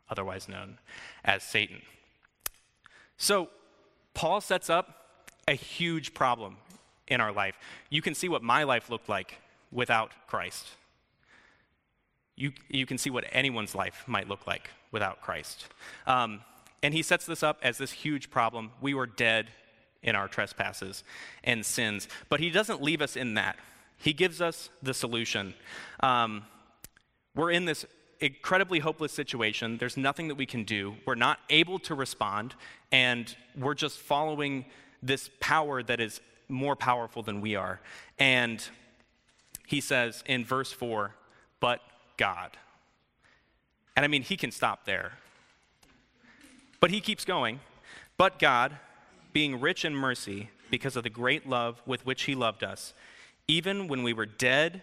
otherwise 0.08 0.48
known 0.48 0.78
as 1.22 1.42
Satan. 1.42 1.82
So, 3.18 3.50
Paul 4.14 4.40
sets 4.40 4.70
up 4.70 5.06
a 5.46 5.52
huge 5.52 6.14
problem 6.14 6.56
in 7.08 7.20
our 7.20 7.32
life. 7.32 7.54
You 7.90 8.00
can 8.00 8.14
see 8.14 8.30
what 8.30 8.42
my 8.42 8.62
life 8.62 8.88
looked 8.88 9.10
like 9.10 9.38
without 9.70 10.12
Christ. 10.26 10.66
You, 12.36 12.52
you 12.70 12.86
can 12.86 12.96
see 12.96 13.10
what 13.10 13.24
anyone's 13.30 13.74
life 13.74 14.04
might 14.06 14.28
look 14.28 14.46
like 14.46 14.70
without 14.90 15.20
Christ. 15.20 15.66
Um, 16.06 16.40
and 16.82 16.94
he 16.94 17.02
sets 17.02 17.26
this 17.26 17.42
up 17.42 17.58
as 17.62 17.76
this 17.76 17.92
huge 17.92 18.30
problem. 18.30 18.70
We 18.80 18.94
were 18.94 19.06
dead 19.06 19.48
in 20.02 20.16
our 20.16 20.26
trespasses 20.26 21.04
and 21.44 21.66
sins. 21.66 22.08
But 22.30 22.40
he 22.40 22.48
doesn't 22.48 22.82
leave 22.82 23.02
us 23.02 23.14
in 23.14 23.34
that, 23.34 23.58
he 23.98 24.14
gives 24.14 24.40
us 24.40 24.70
the 24.82 24.94
solution. 24.94 25.52
Um, 26.00 26.44
we're 27.36 27.50
in 27.50 27.66
this 27.66 27.84
incredibly 28.20 28.78
hopeless 28.78 29.12
situation. 29.12 29.76
There's 29.76 29.96
nothing 29.96 30.28
that 30.28 30.34
we 30.34 30.46
can 30.46 30.64
do. 30.64 30.96
We're 31.06 31.14
not 31.14 31.38
able 31.50 31.78
to 31.80 31.94
respond, 31.94 32.54
and 32.90 33.34
we're 33.56 33.74
just 33.74 33.98
following 33.98 34.64
this 35.02 35.30
power 35.38 35.82
that 35.82 36.00
is 36.00 36.20
more 36.48 36.74
powerful 36.74 37.22
than 37.22 37.40
we 37.40 37.54
are. 37.54 37.80
And 38.18 38.66
he 39.66 39.80
says 39.80 40.24
in 40.26 40.44
verse 40.44 40.72
4, 40.72 41.14
but 41.60 41.80
God. 42.16 42.56
And 43.96 44.04
I 44.04 44.08
mean, 44.08 44.22
he 44.22 44.36
can 44.36 44.50
stop 44.50 44.86
there. 44.86 45.12
But 46.80 46.90
he 46.90 47.00
keeps 47.00 47.24
going. 47.24 47.60
But 48.16 48.38
God, 48.38 48.78
being 49.32 49.60
rich 49.60 49.84
in 49.84 49.94
mercy, 49.94 50.50
because 50.70 50.96
of 50.96 51.02
the 51.02 51.10
great 51.10 51.48
love 51.48 51.82
with 51.86 52.06
which 52.06 52.22
he 52.22 52.34
loved 52.34 52.64
us, 52.64 52.94
even 53.48 53.88
when 53.88 54.02
we 54.02 54.12
were 54.12 54.26
dead 54.26 54.82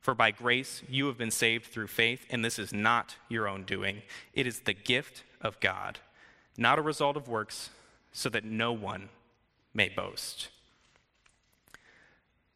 For 0.00 0.14
by 0.14 0.30
grace 0.30 0.82
you 0.88 1.06
have 1.06 1.18
been 1.18 1.30
saved 1.30 1.66
through 1.66 1.88
faith, 1.88 2.26
and 2.30 2.44
this 2.44 2.58
is 2.58 2.72
not 2.72 3.16
your 3.28 3.48
own 3.48 3.64
doing. 3.64 4.02
It 4.32 4.46
is 4.46 4.60
the 4.60 4.74
gift 4.74 5.24
of 5.40 5.60
God, 5.60 5.98
not 6.56 6.78
a 6.78 6.82
result 6.82 7.16
of 7.16 7.28
works, 7.28 7.70
so 8.12 8.28
that 8.30 8.44
no 8.44 8.72
one 8.72 9.08
may 9.74 9.88
boast. 9.88 10.48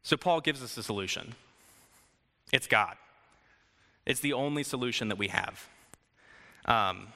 So 0.02 0.16
Paul 0.16 0.40
gives 0.40 0.62
us 0.62 0.76
a 0.76 0.82
solution 0.82 1.34
it's 2.52 2.66
God. 2.66 2.96
It's 4.04 4.20
the 4.20 4.34
only 4.34 4.62
solution 4.62 5.08
that 5.08 5.16
we 5.16 5.28
have. 5.28 5.68
Um, 6.66 7.08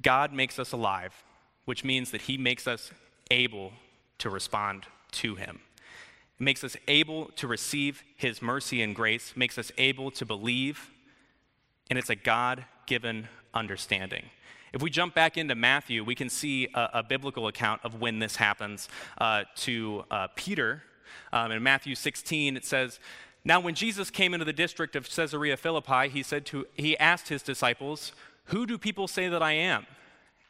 God 0.00 0.32
makes 0.32 0.58
us 0.58 0.72
alive, 0.72 1.12
which 1.64 1.84
means 1.84 2.10
that 2.12 2.22
he 2.22 2.38
makes 2.38 2.66
us 2.66 2.90
able 3.30 3.72
to 4.18 4.30
respond 4.30 4.86
to 5.12 5.34
him. 5.34 5.60
It 6.40 6.44
makes 6.44 6.64
us 6.64 6.76
able 6.88 7.26
to 7.36 7.46
receive 7.46 8.02
his 8.16 8.42
mercy 8.42 8.82
and 8.82 8.94
grace, 8.94 9.34
makes 9.36 9.58
us 9.58 9.70
able 9.78 10.10
to 10.12 10.26
believe, 10.26 10.90
and 11.90 11.98
it's 11.98 12.10
a 12.10 12.16
God 12.16 12.64
given 12.86 13.28
understanding. 13.52 14.24
If 14.72 14.82
we 14.82 14.90
jump 14.90 15.14
back 15.14 15.36
into 15.36 15.54
Matthew, 15.54 16.02
we 16.02 16.16
can 16.16 16.28
see 16.28 16.66
a, 16.74 16.90
a 16.94 17.02
biblical 17.04 17.46
account 17.46 17.80
of 17.84 18.00
when 18.00 18.18
this 18.18 18.34
happens 18.34 18.88
uh, 19.18 19.44
to 19.56 20.04
uh, 20.10 20.26
Peter. 20.34 20.82
Um, 21.32 21.52
in 21.52 21.62
Matthew 21.62 21.94
16, 21.94 22.56
it 22.56 22.64
says, 22.64 22.98
Now 23.44 23.60
when 23.60 23.76
Jesus 23.76 24.10
came 24.10 24.34
into 24.34 24.44
the 24.44 24.52
district 24.52 24.96
of 24.96 25.08
Caesarea 25.08 25.56
Philippi, 25.56 26.08
he, 26.08 26.24
said 26.24 26.44
to, 26.46 26.66
he 26.74 26.98
asked 26.98 27.28
his 27.28 27.42
disciples, 27.42 28.10
Who 28.46 28.66
do 28.66 28.76
people 28.76 29.06
say 29.06 29.28
that 29.28 29.42
I 29.42 29.52
am? 29.52 29.86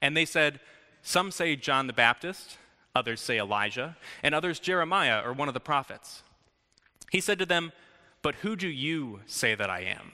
And 0.01 0.17
they 0.17 0.25
said, 0.25 0.59
Some 1.03 1.31
say 1.31 1.55
John 1.55 1.87
the 1.87 1.93
Baptist 1.93 2.57
Others 2.95 3.21
say 3.21 3.39
Elijah, 3.39 3.97
and 4.23 4.35
others 4.35 4.61
Jeremiah 4.61 5.23
or 5.25 5.33
one 5.33 5.49
of 5.49 5.55
the 5.55 5.61
prophets. 5.61 6.23
He 7.11 7.21
said 7.21 7.39
to 7.39 7.47
them, 7.47 7.73
But 8.23 8.37
who 8.37 8.57
do 8.57 8.69
you 8.69 9.21
say 9.27 9.55
that 9.55 9.71
I 9.71 9.81
am? 9.81 10.13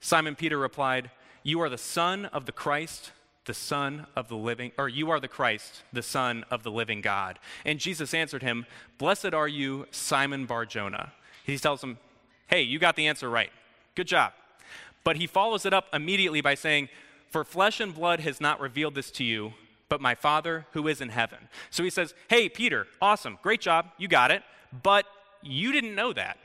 Simon 0.00 0.34
Peter 0.34 0.58
replied, 0.58 1.10
You 1.42 1.60
are 1.60 1.68
the 1.68 1.78
Son 1.78 2.26
of 2.26 2.46
the 2.46 2.52
Christ, 2.52 3.12
the 3.44 3.54
Son 3.54 4.06
of 4.16 4.28
the 4.28 4.36
living, 4.36 4.72
or 4.78 4.88
you 4.88 5.10
are 5.10 5.20
the 5.20 5.28
Christ, 5.28 5.82
the 5.92 6.02
Son 6.02 6.44
of 6.50 6.62
the 6.62 6.70
living 6.70 7.00
God. 7.00 7.38
And 7.64 7.78
Jesus 7.78 8.14
answered 8.14 8.42
him, 8.42 8.66
Blessed 8.98 9.34
are 9.34 9.48
you, 9.48 9.86
Simon 9.90 10.46
Barjona. 10.46 11.12
He 11.44 11.58
tells 11.58 11.82
him, 11.82 11.98
Hey, 12.46 12.62
you 12.62 12.78
got 12.78 12.96
the 12.96 13.06
answer 13.06 13.28
right. 13.28 13.50
Good 13.94 14.06
job. 14.06 14.32
But 15.04 15.16
he 15.16 15.26
follows 15.26 15.66
it 15.66 15.74
up 15.74 15.86
immediately 15.92 16.40
by 16.40 16.54
saying, 16.54 16.88
For 17.30 17.44
flesh 17.44 17.80
and 17.80 17.94
blood 17.94 18.20
has 18.20 18.40
not 18.40 18.60
revealed 18.60 18.94
this 18.94 19.10
to 19.12 19.24
you, 19.24 19.52
but 19.88 20.00
my 20.00 20.14
Father 20.14 20.66
who 20.72 20.88
is 20.88 21.00
in 21.00 21.10
heaven. 21.10 21.48
So 21.70 21.82
he 21.82 21.90
says, 21.90 22.14
Hey, 22.28 22.48
Peter, 22.48 22.86
awesome, 23.00 23.38
great 23.42 23.60
job, 23.60 23.86
you 23.98 24.08
got 24.08 24.30
it, 24.30 24.42
but 24.82 25.06
you 25.42 25.72
didn't 25.72 25.94
know 25.94 26.12
that. 26.12 26.38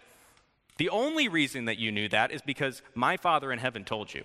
The 0.77 0.89
only 0.89 1.27
reason 1.27 1.65
that 1.65 1.77
you 1.77 1.91
knew 1.91 2.07
that 2.09 2.31
is 2.31 2.41
because 2.41 2.81
my 2.95 3.17
Father 3.17 3.51
in 3.51 3.59
heaven 3.59 3.83
told 3.83 4.13
you. 4.13 4.23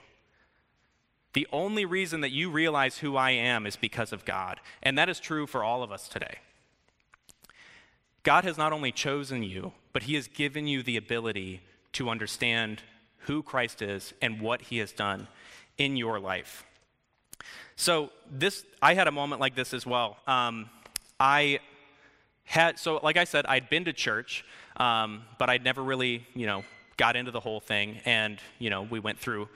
The 1.33 1.49
only 1.53 1.85
reason 1.85 2.21
that 2.21 2.31
you 2.31 2.49
realize 2.49 2.99
who 2.99 3.17
I 3.17 3.33
am 3.33 3.67
is 3.67 3.75
because 3.75 4.13
of 4.13 4.25
God. 4.25 4.61
And 4.83 4.97
that 4.97 5.09
is 5.09 5.19
true 5.19 5.49
for 5.49 5.65
all 5.65 5.83
of 5.83 5.91
us 5.91 6.09
today. 6.09 6.37
God 8.23 8.45
has 8.45 8.57
not 8.57 8.73
only 8.73 8.93
chosen 8.93 9.43
you, 9.43 9.73
but 9.93 10.05
He 10.05 10.15
has 10.15 10.29
given 10.29 10.67
you 10.67 10.83
the 10.83 10.97
ability 10.97 11.61
to 11.95 12.09
understand 12.09 12.83
who 13.27 13.43
Christ 13.43 13.83
is 13.83 14.15
and 14.23 14.41
what 14.41 14.63
He 14.63 14.79
has 14.79 14.93
done 14.93 15.27
in 15.77 15.97
your 15.97 16.21
life. 16.21 16.65
So 17.77 18.11
this, 18.31 18.65
I 18.81 18.95
had 18.95 19.09
a 19.09 19.13
moment 19.13 19.41
like 19.41 19.55
this 19.55 19.75
as 19.75 19.87
well. 19.87 20.17
Um, 20.27 20.71
I 21.19 21.61
had, 22.45 22.79
so 22.79 23.01
like 23.03 23.17
I 23.17 23.25
said, 23.25 23.47
I'd 23.47 23.69
been 23.69 23.85
to 23.87 23.93
church, 23.93 24.45
um, 24.77 25.23
but 25.39 25.51
I'd 25.51 25.65
never 25.65 25.83
really, 25.83 26.27
you 26.35 26.47
know, 26.47 26.65
got 26.97 27.17
into 27.17 27.31
the 27.31 27.41
whole 27.41 27.61
thing. 27.61 28.01
And 28.05 28.39
you 28.59 28.71
know, 28.71 28.83
we 28.83 29.01
went 29.01 29.19
through 29.19 29.49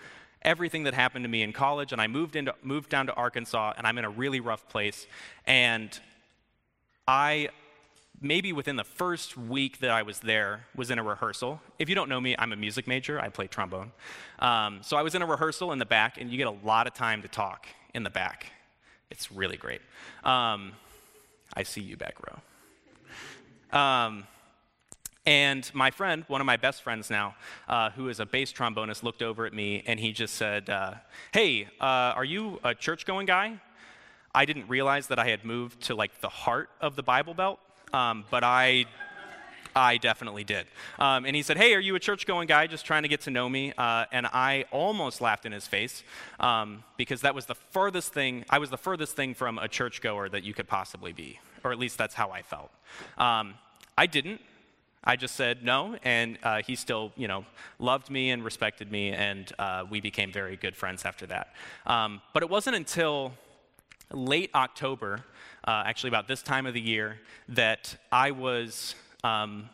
everything 0.43 0.85
that 0.85 0.95
happened 0.95 1.25
to 1.25 1.29
me 1.29 1.43
in 1.43 1.53
college, 1.53 1.93
and 1.93 2.01
I 2.01 2.07
moved 2.07 2.37
into, 2.37 2.55
moved 2.63 2.91
down 2.91 3.07
to 3.07 3.15
Arkansas, 3.15 3.75
and 3.77 3.87
I'm 3.87 3.99
in 3.99 4.05
a 4.05 4.11
really 4.11 4.41
rough 4.41 4.69
place. 4.69 5.07
And 5.47 5.99
I 7.07 7.51
maybe 8.21 8.53
within 8.53 8.77
the 8.77 8.85
first 8.85 9.37
week 9.37 9.81
that 9.81 9.91
I 9.91 10.03
was 10.03 10.21
there, 10.21 10.67
was 10.75 10.91
in 10.91 10.99
a 10.99 11.03
rehearsal. 11.03 11.61
If 11.79 11.89
you 11.89 11.95
don't 11.95 12.09
know 12.09 12.21
me, 12.21 12.35
I'm 12.39 12.53
a 12.53 12.57
music 12.57 12.87
major. 12.87 13.21
I 13.21 13.29
play 13.29 13.47
trombone. 13.47 13.93
Um, 14.39 14.81
so 14.83 14.97
I 14.97 15.03
was 15.03 15.15
in 15.15 15.23
a 15.23 15.27
rehearsal 15.27 15.73
in 15.73 15.79
the 15.79 15.87
back, 15.87 16.21
and 16.21 16.31
you 16.31 16.37
get 16.37 16.47
a 16.47 16.67
lot 16.67 16.87
of 16.87 16.95
time 16.95 17.23
to 17.23 17.29
talk 17.29 17.67
in 17.95 18.03
the 18.03 18.11
back. 18.11 18.53
It's 19.11 19.31
really 19.33 19.57
great. 19.57 19.81
Um, 20.25 20.73
I 21.55 21.63
see 21.63 21.81
you 21.81 21.97
back 21.97 22.17
row. 22.27 23.79
Um, 23.79 24.27
And 25.27 25.71
my 25.75 25.91
friend, 25.91 26.25
one 26.29 26.41
of 26.41 26.47
my 26.47 26.57
best 26.57 26.83
friends 26.83 27.11
now, 27.11 27.35
uh, 27.69 27.91
who 27.91 28.09
is 28.09 28.19
a 28.19 28.25
bass 28.25 28.51
trombonist, 28.51 29.03
looked 29.03 29.21
over 29.21 29.45
at 29.45 29.53
me 29.53 29.83
and 29.87 30.01
he 30.01 30.11
just 30.13 30.37
said, 30.37 30.71
uh, 30.71 30.95
Hey, 31.33 31.69
uh, 31.81 32.17
are 32.17 32.25
you 32.25 32.59
a 32.65 32.75
church 32.75 33.05
going 33.05 33.27
guy? 33.27 33.61
I 34.35 34.47
didn't 34.47 34.69
realize 34.69 35.09
that 35.09 35.19
I 35.19 35.29
had 35.29 35.45
moved 35.45 35.83
to 35.83 35.95
like 35.95 36.23
the 36.23 36.31
heart 36.31 36.71
of 36.81 36.97
the 36.97 37.03
Bible 37.03 37.35
Belt, 37.35 37.61
um, 37.93 38.25
but 38.31 38.45
I 38.45 38.87
I 39.79 39.97
definitely 39.97 40.45
did. 40.45 40.67
Um, 40.99 41.25
and 41.25 41.37
he 41.37 41.43
said, 41.43 41.57
Hey, 41.57 41.75
are 41.75 41.81
you 41.81 41.95
a 41.95 42.01
church 42.01 42.27
going 42.27 42.49
guy 42.49 42.67
just 42.67 42.85
trying 42.85 43.03
to 43.03 43.09
get 43.09 43.23
to 43.23 43.31
know 43.31 43.49
me? 43.49 43.73
Uh, 43.79 44.07
and 44.11 44.27
I 44.27 44.65
almost 44.73 45.21
laughed 45.21 45.47
in 45.47 45.53
his 45.53 45.67
face 45.67 46.03
um, 46.41 46.83
because 46.97 47.21
that 47.21 47.35
was 47.35 47.47
the 47.47 47.55
furthest 47.55 48.13
thing, 48.13 48.45
I 48.51 48.59
was 48.59 48.71
the 48.71 48.77
furthest 48.77 49.15
thing 49.15 49.35
from 49.35 49.59
a 49.59 49.69
church 49.69 50.01
goer 50.01 50.29
that 50.29 50.43
you 50.43 50.53
could 50.53 50.67
possibly 50.67 51.13
be, 51.13 51.39
or 51.65 51.73
at 51.73 51.79
least 51.79 51.97
that's 51.97 52.15
how 52.15 52.31
I 52.31 52.43
felt. 52.43 52.71
Um, 53.19 53.55
I 53.97 54.07
didn't. 54.07 54.41
I 55.05 55.17
just 55.17 55.37
said 55.37 55.65
no, 55.65 55.97
and 56.03 56.39
uh, 56.43 56.61
he 56.67 56.75
still, 56.75 57.13
you 57.17 57.29
know, 57.29 57.47
loved 57.79 58.11
me 58.11 58.31
and 58.31 58.45
respected 58.45 58.91
me, 58.91 59.11
and 59.11 59.51
uh, 59.59 59.85
we 59.89 60.01
became 60.01 60.33
very 60.33 60.57
good 60.57 60.77
friends 60.77 61.05
after 61.05 61.25
that. 61.27 61.55
Um, 61.87 62.21
but 62.35 62.43
it 62.43 62.51
wasn't 62.51 62.77
until 62.77 63.33
late 64.13 64.51
October, 64.55 65.25
uh, 65.67 65.83
actually 65.87 66.09
about 66.09 66.29
this 66.29 66.43
time 66.43 66.67
of 66.67 66.75
the 66.75 66.81
year, 66.81 67.21
that 67.49 67.97
I 68.11 68.31
was 68.31 68.95
um, 69.25 69.69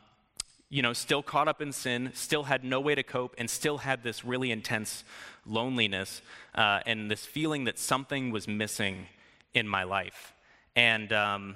you 0.74 0.82
know, 0.82 0.92
still 0.92 1.22
caught 1.22 1.46
up 1.46 1.62
in 1.62 1.70
sin, 1.70 2.10
still 2.14 2.42
had 2.42 2.64
no 2.64 2.80
way 2.80 2.96
to 2.96 3.04
cope, 3.04 3.36
and 3.38 3.48
still 3.48 3.78
had 3.78 4.02
this 4.02 4.24
really 4.24 4.50
intense 4.50 5.04
loneliness 5.46 6.20
uh, 6.56 6.80
and 6.84 7.08
this 7.08 7.24
feeling 7.24 7.62
that 7.64 7.78
something 7.78 8.32
was 8.32 8.48
missing 8.48 9.06
in 9.52 9.68
my 9.68 9.84
life. 9.84 10.34
And 10.74 11.12
um, 11.12 11.54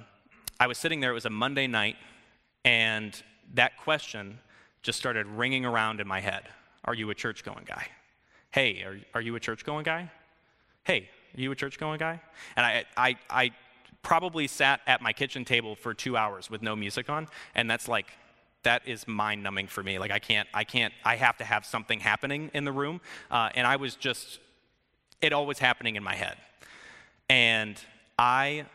I 0.61 0.68
was 0.68 0.78
sitting 0.78 1.00
there, 1.00 1.11
it 1.11 1.14
was 1.14 1.25
a 1.25 1.30
Monday 1.30 1.66
night, 1.66 1.97
and 2.64 3.20
that 3.54 3.76
question 3.78 4.38
just 4.82 5.00
started 5.00 5.26
ringing 5.26 5.64
around 5.64 6.00
in 6.00 6.06
my 6.06 6.20
head 6.20 6.44
Are 6.85 6.94
you 6.94 7.11
a 7.11 7.14
church 7.14 7.42
going 7.42 7.64
guy? 7.66 7.88
Hey, 8.50 8.85
are, 8.85 8.99
are 9.14 9.20
you 9.20 9.35
a 9.35 9.40
church 9.40 9.64
going 9.64 9.82
guy? 9.82 10.12
Hey, 10.85 11.11
are 11.37 11.40
you 11.40 11.52
a 11.52 11.56
church 11.56 11.78
going 11.78 11.99
guy? 11.99 12.20
And 12.56 12.64
I, 12.64 12.85
I, 12.97 13.16
I 13.28 13.50
probably 14.02 14.47
sat 14.47 14.80
at 14.87 15.02
my 15.02 15.12
kitchen 15.12 15.44
table 15.44 15.75
for 15.75 15.94
two 15.94 16.16
hours 16.16 16.50
with 16.50 16.62
no 16.62 16.75
music 16.76 17.11
on, 17.11 17.28
and 17.54 17.70
that's 17.70 17.88
like, 17.88 18.06
that 18.64 18.82
is 18.87 19.06
mind 19.06 19.42
numbing 19.42 19.68
for 19.68 19.82
me. 19.82 19.99
Like, 19.99 20.11
I 20.11 20.18
can't, 20.18 20.49
I 20.52 20.64
can't, 20.64 20.92
I 21.04 21.16
have 21.16 21.37
to 21.38 21.44
have 21.44 21.64
something 21.64 22.00
happening 22.00 22.50
in 22.54 22.64
the 22.64 22.73
room. 22.73 23.00
Uh, 23.30 23.50
and 23.54 23.66
I 23.66 23.76
was 23.76 23.94
just, 23.94 24.40
it 25.20 25.32
always 25.32 25.58
happening 25.58 25.97
in 25.97 26.02
my 26.02 26.14
head. 26.14 26.37
And 27.30 27.80
I 28.18 28.66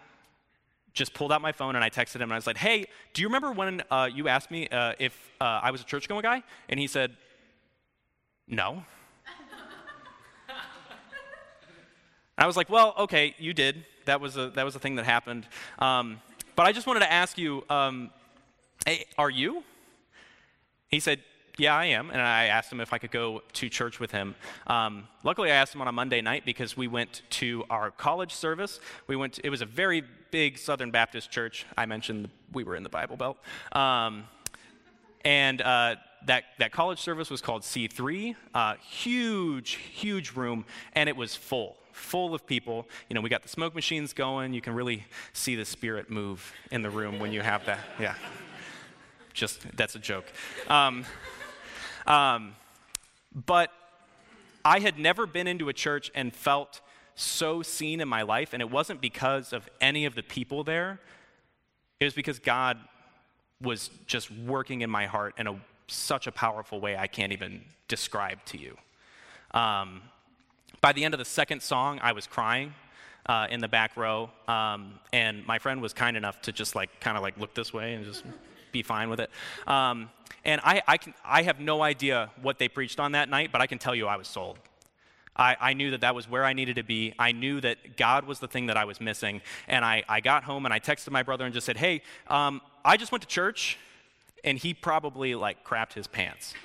just 0.94 1.14
pulled 1.14 1.32
out 1.32 1.42
my 1.42 1.52
phone 1.52 1.76
and 1.76 1.84
I 1.84 1.90
texted 1.90 2.16
him 2.16 2.24
and 2.24 2.34
I 2.34 2.36
was 2.36 2.48
like, 2.48 2.58
hey, 2.58 2.86
do 3.14 3.22
you 3.22 3.28
remember 3.28 3.52
when 3.52 3.82
uh, 3.90 4.10
you 4.14 4.28
asked 4.28 4.52
me 4.52 4.68
uh, 4.70 4.94
if 5.00 5.32
uh, 5.42 5.60
I 5.64 5.72
was 5.72 5.82
a 5.82 5.86
church 5.86 6.08
going 6.08 6.22
guy? 6.22 6.44
And 6.70 6.80
he 6.80 6.88
said, 6.88 7.16
no. 8.48 8.86
I 12.44 12.46
was 12.46 12.58
like, 12.58 12.70
well, 12.70 12.94
okay, 12.98 13.34
you 13.38 13.54
did. 13.54 13.86
That 14.04 14.20
was 14.20 14.36
a, 14.36 14.50
that 14.50 14.66
was 14.66 14.76
a 14.76 14.80
thing 14.80 14.96
that 14.96 15.06
happened. 15.06 15.48
Um, 15.80 16.20
but 16.58 16.66
I 16.66 16.74
just 16.74 16.86
wanted 16.86 17.00
to 17.00 17.10
ask 17.10 17.38
you, 17.38 17.64
um, 17.70 18.10
hey, 18.86 19.06
are 19.18 19.30
you? 19.30 19.64
He 20.90 21.00
said, 21.00 21.22
yeah, 21.58 21.74
I 21.74 21.86
am. 21.86 22.10
And 22.10 22.20
I 22.20 22.48
asked 22.48 22.70
him 22.70 22.82
if 22.82 22.92
I 22.92 22.98
could 22.98 23.12
go 23.12 23.44
to 23.54 23.70
church 23.70 24.02
with 24.02 24.12
him. 24.12 24.36
Um, 24.68 25.08
luckily, 25.24 25.54
I 25.54 25.56
asked 25.56 25.74
him 25.74 25.80
on 25.80 25.88
a 25.88 25.94
Monday 25.94 26.20
night 26.20 26.44
because 26.44 26.76
we 26.76 26.90
went 26.90 27.22
to 27.30 27.64
our 27.70 27.92
college 27.92 28.34
service. 28.34 28.82
We 29.08 29.16
went. 29.16 29.36
To, 29.36 29.46
it 29.46 29.50
was 29.50 29.62
a 29.62 29.66
very 29.66 30.04
big 30.32 30.58
Southern 30.58 30.92
Baptist 30.92 31.32
church. 31.32 31.66
I 31.78 31.86
mentioned 31.86 32.30
we 32.52 32.66
were 32.66 32.76
in 32.76 32.84
the 32.84 32.90
Bible 32.90 33.16
Belt. 33.16 33.38
Um, 33.72 34.26
and 35.26 35.62
uh, 35.62 35.96
that, 36.26 36.44
that 36.60 36.72
college 36.72 37.00
service 37.00 37.30
was 37.30 37.42
called 37.42 37.64
C3. 37.64 38.36
Uh, 38.54 38.76
huge, 38.76 39.72
huge 39.72 40.32
room, 40.34 40.66
and 40.94 41.10
it 41.10 41.16
was 41.16 41.36
full 41.36 41.78
full 41.94 42.34
of 42.34 42.46
people. 42.46 42.88
You 43.08 43.14
know, 43.14 43.22
we 43.22 43.30
got 43.30 43.44
the 43.44 43.50
smoke 43.50 43.76
machines 43.76 44.14
going. 44.14 44.54
You 44.54 44.62
can 44.62 44.74
really 44.74 45.06
see 45.32 45.56
the 45.56 45.64
spirit 45.64 46.10
move 46.10 46.52
in 46.72 46.82
the 46.82 46.90
room 46.90 47.20
when 47.20 47.32
you 47.32 47.42
have 47.42 47.66
that. 47.66 47.80
Yeah. 48.00 48.16
Just, 49.34 49.62
that's 49.76 49.96
a 49.96 50.00
joke. 50.00 50.26
Um, 50.68 51.06
um, 52.06 52.56
but 53.34 53.72
I 54.66 54.80
had 54.80 55.00
never 55.00 55.26
been 55.26 55.48
into 55.48 55.70
a 55.70 55.74
church 55.74 56.12
and 56.14 56.36
felt 56.36 56.82
so 57.16 57.62
seen 57.62 58.02
in 58.02 58.08
my 58.08 58.24
life, 58.24 58.54
and 58.54 58.62
it 58.62 58.70
wasn't 58.70 59.02
because 59.02 59.54
of 59.54 59.70
any 59.80 60.06
of 60.06 60.16
the 60.16 60.24
people 60.24 60.64
there. 60.64 61.00
It 62.00 62.06
was 62.06 62.14
because 62.14 62.40
God 62.40 62.78
was 63.64 63.90
just 64.06 64.30
working 64.32 64.82
in 64.82 64.90
my 64.90 65.06
heart 65.06 65.36
in 65.38 65.48
a, 65.48 65.56
such 65.88 66.28
a 66.28 66.32
powerful 66.32 66.80
way 66.80 66.96
I 66.96 67.08
can't 67.08 67.32
even 67.32 67.62
describe 67.88 68.44
to 68.46 68.58
you. 68.58 68.78
Um, 69.52 70.02
by 70.82 70.92
the 70.92 71.06
end 71.06 71.14
of 71.14 71.18
the 71.18 71.26
second 71.26 71.62
song, 71.62 72.00
I 72.02 72.12
was 72.12 72.28
crying 72.28 72.74
uh, 73.26 73.48
in 73.50 73.62
the 73.62 73.68
back 73.68 73.96
row, 73.96 74.30
um, 74.48 75.00
and 75.14 75.46
my 75.48 75.60
friend 75.60 75.82
was 75.82 75.94
kind 75.94 76.18
enough 76.18 76.42
to 76.42 76.52
just 76.52 76.76
like 76.76 77.00
kind 77.00 77.16
of 77.16 77.24
like 77.24 77.40
look 77.40 77.54
this 77.54 77.74
way 77.74 77.94
and 77.94 78.06
just 78.06 78.24
be 78.72 78.84
fine 78.84 79.10
with 79.10 79.22
it. 79.22 79.30
Um, 79.66 80.10
and 80.44 80.60
I, 80.64 80.82
I, 80.88 80.98
can, 80.98 81.14
I 81.24 81.44
have 81.44 81.60
no 81.60 81.82
idea 81.82 82.30
what 82.42 82.60
they 82.60 82.68
preached 82.68 83.00
on 83.00 83.14
that 83.14 83.30
night, 83.30 83.52
but 83.52 83.62
I 83.62 83.68
can 83.68 83.78
tell 83.78 83.96
you 83.96 84.08
I 84.08 84.18
was 84.18 84.28
sold. 84.28 84.60
I, 85.36 85.56
I, 85.60 85.74
knew 85.74 85.92
that 85.92 86.02
that 86.02 86.14
was 86.14 86.30
where 86.30 86.44
I 86.44 86.54
needed 86.54 86.76
to 86.76 86.84
be. 86.84 87.14
I 87.18 87.32
knew 87.32 87.60
that 87.62 87.98
God 87.98 88.26
was 88.26 88.40
the 88.40 88.48
thing 88.48 88.68
that 88.68 88.78
I 88.78 88.86
was 88.86 89.02
missing. 89.02 89.42
And 89.68 89.84
I, 89.84 90.04
I 90.08 90.20
got 90.20 90.44
home 90.44 90.66
and 90.66 90.74
I 90.74 90.80
texted 90.80 91.12
my 91.12 91.24
brother 91.24 91.46
and 91.46 91.54
just 91.54 91.66
said, 91.66 91.78
hey, 91.78 92.02
um, 92.28 92.62
I 92.84 92.98
just 92.98 93.12
went 93.12 93.22
to 93.22 93.28
church. 93.28 93.78
And 94.46 94.58
he 94.58 94.74
probably 94.74 95.36
like 95.36 95.64
crapped 95.64 95.94
his 95.94 96.06
pants. 96.06 96.54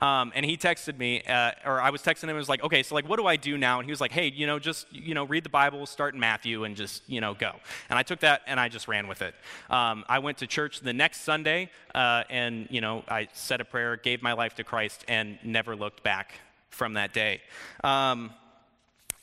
Um, 0.00 0.32
and 0.34 0.46
he 0.46 0.56
texted 0.56 0.96
me, 0.96 1.22
uh, 1.28 1.52
or 1.66 1.78
I 1.78 1.90
was 1.90 2.00
texting 2.00 2.22
him, 2.22 2.30
and 2.30 2.38
was 2.38 2.48
like, 2.48 2.64
okay, 2.64 2.82
so 2.82 2.94
like, 2.94 3.06
what 3.06 3.18
do 3.18 3.26
I 3.26 3.36
do 3.36 3.58
now? 3.58 3.80
And 3.80 3.86
he 3.86 3.92
was 3.92 4.00
like, 4.00 4.12
hey, 4.12 4.30
you 4.30 4.46
know, 4.46 4.58
just, 4.58 4.90
you 4.90 5.12
know, 5.12 5.24
read 5.24 5.44
the 5.44 5.50
Bible, 5.50 5.84
start 5.84 6.14
in 6.14 6.20
Matthew, 6.20 6.64
and 6.64 6.74
just, 6.74 7.02
you 7.06 7.20
know, 7.20 7.34
go. 7.34 7.52
And 7.90 7.98
I 7.98 8.02
took 8.02 8.20
that 8.20 8.40
and 8.46 8.58
I 8.58 8.70
just 8.70 8.88
ran 8.88 9.08
with 9.08 9.20
it. 9.20 9.34
Um, 9.68 10.04
I 10.08 10.18
went 10.20 10.38
to 10.38 10.46
church 10.46 10.80
the 10.80 10.94
next 10.94 11.20
Sunday, 11.20 11.70
uh, 11.94 12.24
and, 12.30 12.66
you 12.70 12.80
know, 12.80 13.04
I 13.08 13.28
said 13.34 13.60
a 13.60 13.64
prayer, 13.66 13.96
gave 13.96 14.22
my 14.22 14.32
life 14.32 14.54
to 14.54 14.64
Christ, 14.64 15.04
and 15.06 15.38
never 15.44 15.76
looked 15.76 16.02
back 16.02 16.32
from 16.70 16.94
that 16.94 17.12
day. 17.12 17.42
Um, 17.84 18.32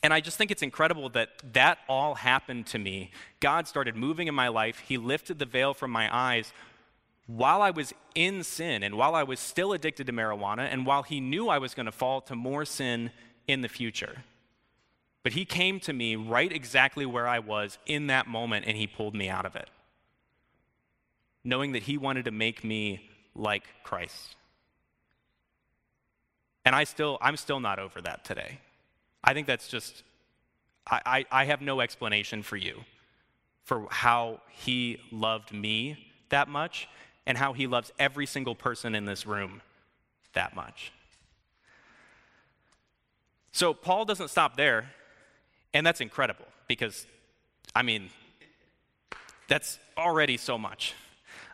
and 0.08 0.14
I 0.14 0.20
just 0.20 0.38
think 0.38 0.50
it's 0.50 0.62
incredible 0.62 1.10
that 1.10 1.28
that 1.52 1.80
all 1.86 2.14
happened 2.14 2.64
to 2.68 2.78
me. 2.78 3.10
God 3.40 3.68
started 3.68 3.94
moving 3.94 4.26
in 4.26 4.34
my 4.34 4.48
life. 4.48 4.78
He 4.78 4.96
lifted 4.96 5.38
the 5.38 5.44
veil 5.44 5.74
from 5.74 5.90
my 5.90 6.08
eyes 6.10 6.50
while 7.26 7.60
I 7.60 7.72
was 7.72 7.92
in 8.14 8.42
sin 8.42 8.82
and 8.82 8.96
while 8.96 9.14
I 9.14 9.24
was 9.24 9.38
still 9.38 9.74
addicted 9.74 10.06
to 10.06 10.12
marijuana 10.14 10.66
and 10.72 10.86
while 10.86 11.02
he 11.02 11.20
knew 11.20 11.50
I 11.50 11.58
was 11.58 11.74
going 11.74 11.84
to 11.84 11.92
fall 11.92 12.22
to 12.22 12.34
more 12.34 12.64
sin 12.64 13.10
in 13.46 13.60
the 13.60 13.68
future. 13.68 14.22
But 15.24 15.32
he 15.32 15.44
came 15.44 15.78
to 15.80 15.92
me 15.92 16.16
right 16.16 16.50
exactly 16.50 17.04
where 17.04 17.28
I 17.28 17.40
was 17.40 17.76
in 17.84 18.06
that 18.06 18.26
moment 18.26 18.64
and 18.66 18.78
he 18.78 18.86
pulled 18.86 19.14
me 19.14 19.28
out 19.28 19.44
of 19.44 19.56
it. 19.56 19.68
Knowing 21.44 21.72
that 21.72 21.82
he 21.82 21.98
wanted 21.98 22.24
to 22.24 22.30
make 22.30 22.64
me 22.64 23.10
like 23.34 23.64
Christ. 23.84 24.36
And 26.64 26.74
I 26.74 26.84
still, 26.84 27.18
I'm 27.20 27.36
still 27.36 27.60
not 27.60 27.78
over 27.78 28.00
that 28.00 28.24
today. 28.24 28.60
I 29.22 29.34
think 29.34 29.46
that's 29.46 29.68
just, 29.68 30.02
I, 30.86 31.00
I, 31.04 31.42
I 31.42 31.44
have 31.46 31.60
no 31.60 31.80
explanation 31.80 32.42
for 32.42 32.56
you 32.56 32.84
for 33.64 33.86
how 33.90 34.40
he 34.50 34.98
loved 35.12 35.52
me 35.52 36.12
that 36.30 36.48
much 36.48 36.88
and 37.26 37.36
how 37.36 37.52
he 37.52 37.66
loves 37.66 37.92
every 37.98 38.24
single 38.24 38.54
person 38.54 38.94
in 38.94 39.04
this 39.04 39.26
room 39.26 39.60
that 40.32 40.56
much. 40.56 40.92
So 43.52 43.74
Paul 43.74 44.04
doesn't 44.04 44.28
stop 44.28 44.56
there, 44.56 44.90
and 45.74 45.86
that's 45.86 46.00
incredible 46.00 46.46
because, 46.66 47.06
I 47.74 47.82
mean, 47.82 48.08
that's 49.48 49.78
already 49.96 50.36
so 50.36 50.56
much. 50.56 50.94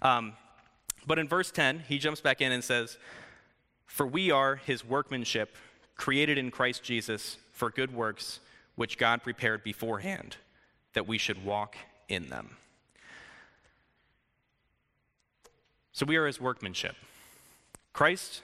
Um, 0.02 0.34
but 1.06 1.18
in 1.18 1.28
verse 1.28 1.50
10, 1.50 1.84
he 1.88 1.98
jumps 1.98 2.20
back 2.20 2.40
in 2.40 2.52
and 2.52 2.62
says, 2.62 2.98
For 3.86 4.06
we 4.06 4.30
are 4.30 4.56
his 4.56 4.84
workmanship, 4.84 5.56
created 5.96 6.38
in 6.38 6.50
Christ 6.50 6.82
Jesus 6.82 7.38
for 7.54 7.70
good 7.70 7.94
works, 7.94 8.40
which 8.74 8.98
God 8.98 9.22
prepared 9.22 9.62
beforehand 9.62 10.36
that 10.92 11.06
we 11.06 11.16
should 11.16 11.44
walk 11.44 11.76
in 12.08 12.28
them. 12.28 12.56
So 15.92 16.04
we 16.04 16.16
are 16.16 16.26
his 16.26 16.40
workmanship. 16.40 16.96
Christ 17.92 18.42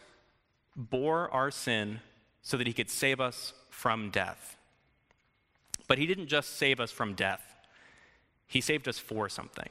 bore 0.77 1.29
our 1.33 1.51
sin 1.51 2.01
so 2.43 2.57
that 2.57 2.67
he 2.67 2.73
could 2.73 2.89
save 2.89 3.21
us 3.21 3.53
from 3.69 4.11
death. 4.11 4.57
But 5.89 5.99
he 5.99 6.07
didn't 6.07 6.29
just 6.29 6.57
save 6.57 6.79
us 6.79 6.93
from 6.93 7.15
death, 7.15 7.43
he 8.47 8.61
saved 8.61 8.89
us 8.89 8.99
for 8.99 9.29
something. 9.29 9.69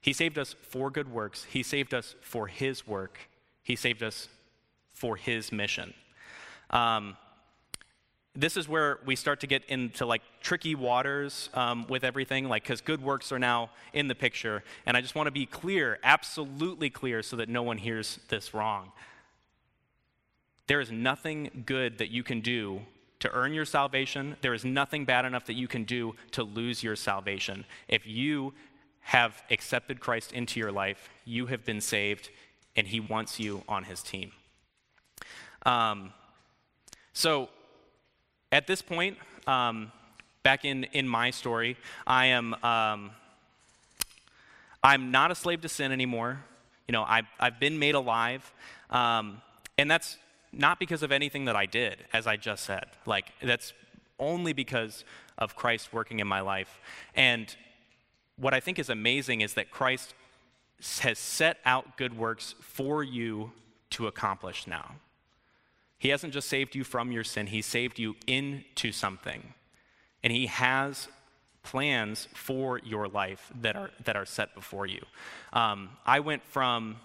He 0.00 0.12
saved 0.12 0.38
us 0.38 0.54
for 0.62 0.90
good 0.90 1.10
works, 1.10 1.44
he 1.44 1.64
saved 1.64 1.92
us 1.92 2.14
for 2.20 2.46
his 2.46 2.86
work, 2.86 3.18
he 3.64 3.74
saved 3.74 4.04
us 4.04 4.28
for 4.94 5.16
his 5.16 5.50
mission. 5.50 5.92
Um, 6.70 7.16
this 8.38 8.56
is 8.56 8.68
where 8.68 9.00
we 9.04 9.16
start 9.16 9.40
to 9.40 9.48
get 9.48 9.64
into 9.64 10.06
like 10.06 10.22
tricky 10.40 10.76
waters 10.76 11.50
um, 11.54 11.84
with 11.88 12.04
everything, 12.04 12.48
like 12.48 12.62
because 12.62 12.80
good 12.80 13.02
works 13.02 13.32
are 13.32 13.38
now 13.38 13.70
in 13.92 14.06
the 14.06 14.14
picture. 14.14 14.62
And 14.86 14.96
I 14.96 15.00
just 15.00 15.16
want 15.16 15.26
to 15.26 15.32
be 15.32 15.44
clear, 15.44 15.98
absolutely 16.04 16.88
clear, 16.88 17.20
so 17.22 17.34
that 17.36 17.48
no 17.48 17.64
one 17.64 17.78
hears 17.78 18.20
this 18.28 18.54
wrong. 18.54 18.92
There 20.68 20.80
is 20.80 20.92
nothing 20.92 21.64
good 21.66 21.98
that 21.98 22.10
you 22.10 22.22
can 22.22 22.40
do 22.40 22.82
to 23.18 23.30
earn 23.32 23.54
your 23.54 23.64
salvation. 23.64 24.36
There 24.40 24.54
is 24.54 24.64
nothing 24.64 25.04
bad 25.04 25.24
enough 25.24 25.46
that 25.46 25.54
you 25.54 25.66
can 25.66 25.82
do 25.82 26.14
to 26.30 26.44
lose 26.44 26.80
your 26.80 26.94
salvation. 26.94 27.64
If 27.88 28.06
you 28.06 28.54
have 29.00 29.42
accepted 29.50 29.98
Christ 29.98 30.32
into 30.32 30.60
your 30.60 30.70
life, 30.70 31.08
you 31.24 31.46
have 31.46 31.64
been 31.64 31.80
saved, 31.80 32.30
and 32.76 32.86
He 32.86 33.00
wants 33.00 33.40
you 33.40 33.64
on 33.68 33.82
His 33.82 34.00
team. 34.00 34.30
Um, 35.66 36.12
so, 37.12 37.48
at 38.50 38.66
this 38.66 38.82
point, 38.82 39.18
um, 39.46 39.92
back 40.42 40.64
in, 40.64 40.84
in 40.84 41.08
my 41.08 41.30
story, 41.30 41.76
I 42.06 42.26
am 42.26 42.54
um, 42.64 43.10
I'm 44.82 45.10
not 45.10 45.30
a 45.30 45.34
slave 45.34 45.60
to 45.62 45.68
sin 45.68 45.92
anymore. 45.92 46.40
You 46.86 46.92
know, 46.92 47.04
I've, 47.06 47.26
I've 47.38 47.60
been 47.60 47.78
made 47.78 47.94
alive, 47.94 48.50
um, 48.90 49.42
and 49.76 49.90
that's 49.90 50.16
not 50.52 50.78
because 50.78 51.02
of 51.02 51.12
anything 51.12 51.44
that 51.46 51.56
I 51.56 51.66
did, 51.66 51.98
as 52.12 52.26
I 52.26 52.36
just 52.36 52.64
said. 52.64 52.86
Like 53.04 53.26
that's 53.42 53.72
only 54.18 54.52
because 54.52 55.04
of 55.36 55.54
Christ 55.54 55.92
working 55.92 56.20
in 56.20 56.26
my 56.26 56.40
life, 56.40 56.80
and 57.14 57.54
what 58.36 58.54
I 58.54 58.60
think 58.60 58.78
is 58.78 58.88
amazing 58.88 59.40
is 59.40 59.54
that 59.54 59.70
Christ 59.70 60.14
has 61.00 61.18
set 61.18 61.58
out 61.64 61.96
good 61.96 62.16
works 62.16 62.54
for 62.60 63.02
you 63.02 63.52
to 63.90 64.06
accomplish 64.06 64.66
now. 64.66 64.94
He 65.98 66.10
hasn't 66.10 66.32
just 66.32 66.48
saved 66.48 66.74
you 66.74 66.84
from 66.84 67.12
your 67.12 67.24
sin, 67.24 67.48
He 67.48 67.62
saved 67.62 67.98
you 67.98 68.16
into 68.26 68.92
something. 68.92 69.54
And 70.22 70.32
He 70.32 70.46
has 70.46 71.08
plans 71.62 72.28
for 72.34 72.78
your 72.78 73.08
life 73.08 73.52
that 73.60 73.76
are, 73.76 73.90
that 74.04 74.16
are 74.16 74.24
set 74.24 74.54
before 74.54 74.86
you. 74.86 75.04
Um, 75.52 75.90
I 76.06 76.20
went 76.20 76.44
from 76.44 76.96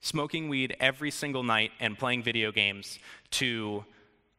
smoking 0.00 0.48
weed 0.48 0.76
every 0.80 1.10
single 1.10 1.42
night 1.42 1.70
and 1.80 1.98
playing 1.98 2.22
video 2.22 2.52
games 2.52 2.98
to 3.30 3.84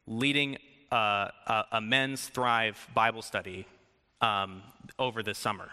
leading 0.07 0.57
a, 0.91 1.31
a 1.71 1.81
men's 1.81 2.27
Thrive 2.27 2.87
Bible 2.93 3.21
study 3.21 3.65
um, 4.21 4.61
over 4.99 5.23
this 5.23 5.37
summer 5.37 5.69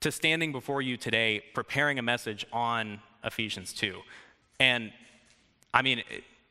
to 0.00 0.10
standing 0.10 0.50
before 0.50 0.82
you 0.82 0.96
today 0.96 1.42
preparing 1.54 1.98
a 1.98 2.02
message 2.02 2.44
on 2.52 3.00
Ephesians 3.24 3.72
2. 3.72 4.00
And 4.58 4.92
I 5.72 5.82
mean, 5.82 6.02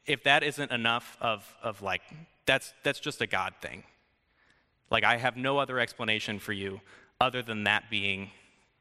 if 0.06 0.24
that 0.24 0.44
isn't 0.44 0.72
enough 0.72 1.18
of, 1.22 1.56
of 1.62 1.82
like, 1.82 2.02
that's, 2.46 2.74
that's 2.84 3.00
just 3.00 3.22
a 3.22 3.28
God 3.28 3.54
thing. 3.62 3.84
Like, 4.90 5.04
I 5.04 5.18
have 5.18 5.38
no 5.38 5.58
other 5.58 5.80
explanation 5.80 6.40
for 6.40 6.54
you 6.54 6.82
other 7.20 7.42
than 7.42 7.64
that 7.64 7.90
being 7.90 8.32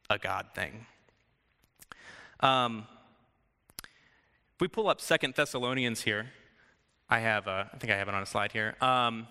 a 0.09 0.19
God 0.19 0.47
thing. 0.55 0.87
Um, 2.41 2.87
if 4.55 4.61
we 4.61 4.69
pull 4.69 4.89
up 4.89 5.01
Second 5.01 5.35
Thessalonians 5.35 6.03
here, 6.03 6.31
I 7.09 7.21
have, 7.21 7.47
a, 7.47 7.71
I 7.73 7.77
think 7.77 7.93
I 7.93 7.97
have 7.97 8.09
it 8.09 8.15
on 8.15 8.23
a 8.23 8.27
slide 8.27 8.53
here. 8.53 8.77
Um, 8.81 9.27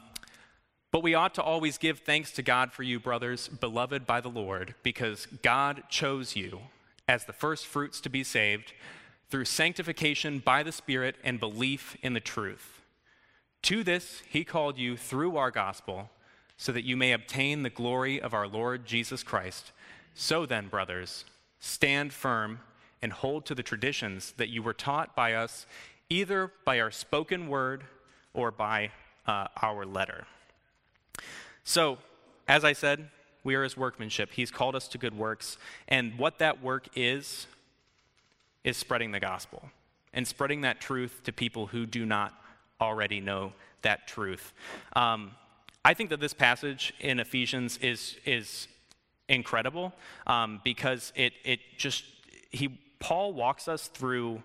but 0.92 1.04
we 1.04 1.14
ought 1.14 1.36
to 1.36 1.44
always 1.44 1.78
give 1.78 2.00
thanks 2.00 2.32
to 2.32 2.42
God 2.42 2.72
for 2.72 2.84
you, 2.84 3.00
brothers, 3.00 3.48
beloved 3.48 4.06
by 4.08 4.22
the 4.22 4.30
Lord, 4.30 4.74
because 4.84 5.28
God 5.44 5.84
chose 5.90 6.36
you 6.36 6.62
as 7.08 7.26
the 7.26 7.34
first 7.34 7.68
fruits 7.68 8.00
to 8.02 8.10
be 8.10 8.24
saved 8.24 8.74
through 9.30 9.46
sanctification 9.46 10.40
by 10.40 10.64
the 10.64 10.72
Spirit 10.72 11.16
and 11.24 11.40
belief 11.40 11.96
in 12.02 12.14
the 12.14 12.20
truth. 12.20 12.82
To 13.64 13.84
this, 13.84 14.24
he 14.30 14.44
called 14.44 14.78
you 14.78 14.98
through 14.98 15.38
our 15.38 15.52
gospel, 15.52 16.10
so 16.58 16.72
that 16.72 16.84
you 16.84 16.98
may 16.98 17.14
obtain 17.14 17.64
the 17.64 17.70
glory 17.70 18.22
of 18.22 18.34
our 18.34 18.48
Lord 18.48 18.86
Jesus 18.86 19.24
Christ. 19.24 19.72
So 20.14 20.46
then, 20.46 20.68
brothers, 20.68 21.26
stand 21.60 22.12
firm 22.12 22.60
and 23.02 23.14
hold 23.14 23.46
to 23.46 23.56
the 23.56 23.64
traditions 23.64 24.34
that 24.38 24.50
you 24.50 24.62
were 24.62 24.74
taught 24.74 25.16
by 25.16 25.34
us, 25.34 25.66
either 26.10 26.52
by 26.66 26.80
our 26.80 26.92
spoken 26.92 27.48
word 27.48 27.84
or 28.34 28.52
by 28.52 28.92
uh, 29.26 29.48
our 29.62 29.86
letter. 29.86 30.26
So, 31.64 32.00
as 32.48 32.66
I 32.66 32.74
said, 32.74 33.10
we 33.44 33.56
are 33.56 33.64
his 33.64 33.78
workmanship. 33.78 34.32
He's 34.34 34.52
called 34.52 34.76
us 34.76 34.88
to 34.90 34.98
good 34.98 35.18
works. 35.18 35.58
And 35.88 36.18
what 36.18 36.40
that 36.40 36.62
work 36.62 36.88
is, 36.96 37.48
is 38.64 38.78
spreading 38.78 39.12
the 39.12 39.20
gospel 39.20 39.70
and 40.14 40.28
spreading 40.28 40.62
that 40.62 40.82
truth 40.82 41.22
to 41.24 41.32
people 41.32 41.68
who 41.68 41.86
do 41.86 42.06
not 42.06 42.34
already 42.82 43.20
know 43.20 43.54
that 43.82 44.08
truth. 44.08 44.54
Um, 44.94 45.32
I 45.86 45.94
think 45.94 46.10
that 46.10 46.20
this 46.20 46.34
passage 46.34 46.94
in 47.00 47.20
Ephesians 47.20 47.78
is, 47.78 48.18
is 48.26 48.68
incredible 49.28 49.94
um, 50.28 50.60
because 50.64 51.14
it, 51.16 51.34
it 51.44 51.60
just, 51.78 52.04
he, 52.52 52.80
Paul 53.00 53.34
walks 53.34 53.68
us 53.68 53.88
through 53.88 54.44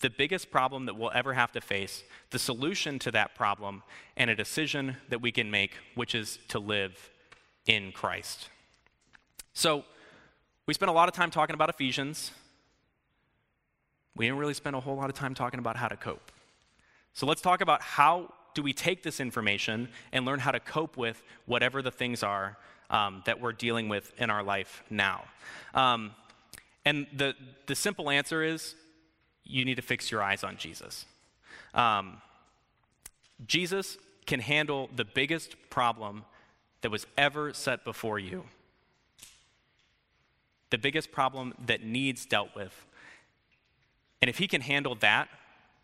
the 0.00 0.10
biggest 0.10 0.50
problem 0.50 0.86
that 0.86 0.96
we'll 0.96 1.12
ever 1.14 1.34
have 1.34 1.52
to 1.52 1.60
face, 1.60 2.02
the 2.30 2.38
solution 2.38 2.98
to 3.00 3.10
that 3.12 3.34
problem, 3.34 3.82
and 4.16 4.30
a 4.30 4.34
decision 4.34 4.96
that 5.10 5.20
we 5.20 5.30
can 5.30 5.50
make, 5.50 5.72
which 5.94 6.14
is 6.14 6.38
to 6.48 6.58
live 6.58 7.10
in 7.66 7.92
Christ. 7.92 8.48
So, 9.54 9.84
we 10.64 10.74
spent 10.74 10.90
a 10.90 10.92
lot 10.92 11.08
of 11.08 11.14
time 11.14 11.30
talking 11.30 11.54
about 11.54 11.68
Ephesians. 11.68 12.30
We 14.16 14.26
didn't 14.26 14.38
really 14.38 14.54
spend 14.54 14.76
a 14.76 14.80
whole 14.80 14.96
lot 14.96 15.08
of 15.10 15.16
time 15.16 15.34
talking 15.34 15.58
about 15.58 15.76
how 15.76 15.88
to 15.88 15.96
cope. 15.96 16.32
So, 17.14 17.26
let's 17.26 17.40
talk 17.40 17.60
about 17.60 17.82
how 17.82 18.32
do 18.54 18.62
we 18.62 18.72
take 18.72 19.02
this 19.02 19.20
information 19.20 19.88
and 20.12 20.24
learn 20.24 20.38
how 20.38 20.50
to 20.50 20.60
cope 20.60 20.96
with 20.96 21.22
whatever 21.46 21.82
the 21.82 21.90
things 21.90 22.22
are 22.22 22.56
um, 22.90 23.22
that 23.26 23.40
we're 23.40 23.52
dealing 23.52 23.88
with 23.88 24.12
in 24.18 24.30
our 24.30 24.42
life 24.42 24.82
now. 24.90 25.24
Um, 25.74 26.12
and 26.84 27.06
the, 27.16 27.34
the 27.66 27.74
simple 27.74 28.10
answer 28.10 28.42
is 28.42 28.74
you 29.44 29.64
need 29.64 29.76
to 29.76 29.82
fix 29.82 30.10
your 30.10 30.22
eyes 30.22 30.44
on 30.44 30.56
Jesus. 30.56 31.06
Um, 31.74 32.20
Jesus 33.46 33.96
can 34.26 34.40
handle 34.40 34.88
the 34.94 35.04
biggest 35.04 35.56
problem 35.70 36.24
that 36.82 36.90
was 36.90 37.06
ever 37.16 37.52
set 37.52 37.84
before 37.84 38.18
you, 38.18 38.44
the 40.70 40.78
biggest 40.78 41.12
problem 41.12 41.54
that 41.66 41.82
needs 41.82 42.26
dealt 42.26 42.54
with. 42.54 42.86
And 44.22 44.28
if 44.30 44.38
he 44.38 44.48
can 44.48 44.62
handle 44.62 44.94
that 44.96 45.28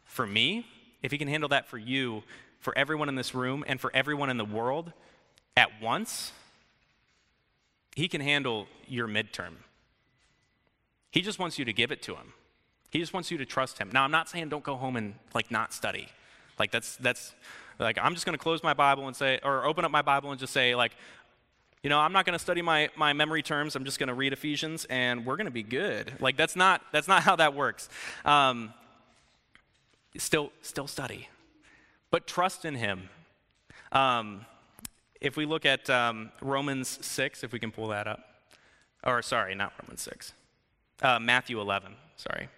for 0.05 0.27
me, 0.27 0.65
if 1.03 1.13
he 1.13 1.19
can 1.19 1.29
handle 1.29 1.51
that 1.51 1.67
for 1.67 1.77
you, 1.77 2.23
for 2.61 2.77
everyone 2.79 3.09
in 3.09 3.17
this 3.17 3.35
room, 3.35 3.65
and 3.67 3.81
for 3.81 3.91
everyone 3.95 4.31
in 4.31 4.39
the 4.39 4.45
world 4.45 4.93
at 5.57 5.83
once, 5.83 6.33
he 7.95 8.09
can 8.09 8.21
handle 8.21 8.67
your 8.87 9.09
midterm. 9.09 9.55
He 11.11 11.21
just 11.21 11.39
wants 11.39 11.59
you 11.59 11.65
to 11.65 11.73
give 11.73 11.91
it 11.91 12.01
to 12.03 12.15
him. 12.15 12.33
He 12.91 13.01
just 13.01 13.13
wants 13.13 13.31
you 13.31 13.39
to 13.39 13.45
trust 13.45 13.79
him. 13.79 13.91
Now, 13.93 14.05
I'm 14.05 14.11
not 14.11 14.29
saying 14.29 14.49
don't 14.49 14.65
go 14.65 14.77
home 14.77 14.97
and 14.97 15.15
like 15.35 15.51
not 15.51 15.73
study. 15.73 16.09
Like 16.59 16.71
that's 16.71 16.97
that's 16.97 17.35
like 17.79 17.99
I'm 18.01 18.15
just 18.15 18.25
going 18.25 18.37
to 18.37 18.43
close 18.43 18.63
my 18.63 18.75
Bible 18.75 19.07
and 19.07 19.17
say 19.17 19.41
or 19.43 19.65
open 19.65 19.85
up 19.85 19.91
my 19.91 20.03
Bible 20.03 20.31
and 20.31 20.41
just 20.41 20.53
say 20.53 20.75
like 20.75 20.93
you 21.83 21.91
know, 21.91 21.99
I'm 21.99 22.13
not 22.13 22.25
going 22.27 22.35
to 22.35 22.43
study 22.43 22.63
my, 22.63 22.91
my 22.97 23.13
memory 23.13 23.43
terms. 23.43 23.77
I'm 23.77 23.85
just 23.85 23.99
going 23.99 24.09
to 24.09 24.15
read 24.15 24.33
Ephesians 24.33 24.85
and 24.87 25.25
we're 25.25 25.37
going 25.37 25.47
to 25.47 25.51
be 25.51 25.63
good. 25.63 26.13
Like 26.21 26.37
that's 26.37 26.57
not 26.57 26.83
that's 26.93 27.09
not 27.09 27.23
how 27.29 27.37
that 27.37 27.55
works. 27.55 27.89
Um, 28.25 28.73
still 30.17 30.53
still 30.63 30.87
study. 30.87 31.29
But 32.11 32.27
trust 32.27 32.65
in 32.65 32.75
him. 32.75 33.11
Um, 33.93 34.47
if 35.21 35.37
we 35.37 35.47
look 35.47 35.67
at 35.67 35.91
um, 35.91 36.31
Romans 36.41 36.99
6, 37.05 37.45
if 37.45 37.53
we 37.53 37.59
can 37.59 37.71
pull 37.71 37.89
that 37.89 38.07
up. 38.07 38.21
Or, 39.05 39.23
sorry, 39.23 39.55
not 39.55 39.73
Romans 39.83 40.03
6. 40.03 40.33
Uh, 41.03 41.19
Matthew 41.19 41.61
11, 41.61 41.95
sorry. 42.17 42.49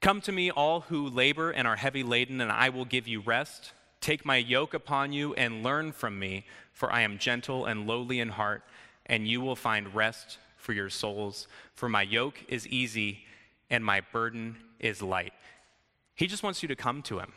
Come 0.00 0.20
to 0.22 0.32
me, 0.32 0.50
all 0.50 0.80
who 0.82 1.08
labor 1.08 1.50
and 1.50 1.66
are 1.66 1.76
heavy 1.76 2.02
laden, 2.02 2.40
and 2.40 2.50
I 2.50 2.68
will 2.68 2.84
give 2.84 3.06
you 3.06 3.20
rest. 3.20 3.72
Take 4.00 4.24
my 4.24 4.36
yoke 4.36 4.74
upon 4.74 5.12
you 5.12 5.32
and 5.34 5.62
learn 5.62 5.92
from 5.92 6.18
me, 6.18 6.44
for 6.72 6.92
I 6.92 7.02
am 7.02 7.18
gentle 7.18 7.66
and 7.66 7.86
lowly 7.86 8.20
in 8.20 8.30
heart, 8.30 8.62
and 9.06 9.26
you 9.26 9.40
will 9.40 9.56
find 9.56 9.94
rest 9.94 10.38
for 10.56 10.72
your 10.72 10.90
souls. 10.90 11.48
For 11.74 11.88
my 11.88 12.02
yoke 12.02 12.38
is 12.48 12.66
easy 12.68 13.24
and 13.70 13.84
my 13.84 14.00
burden 14.12 14.56
is 14.78 15.02
light. 15.02 15.32
He 16.14 16.26
just 16.26 16.42
wants 16.42 16.62
you 16.62 16.68
to 16.68 16.76
come 16.76 17.02
to 17.02 17.18
him. 17.18 17.32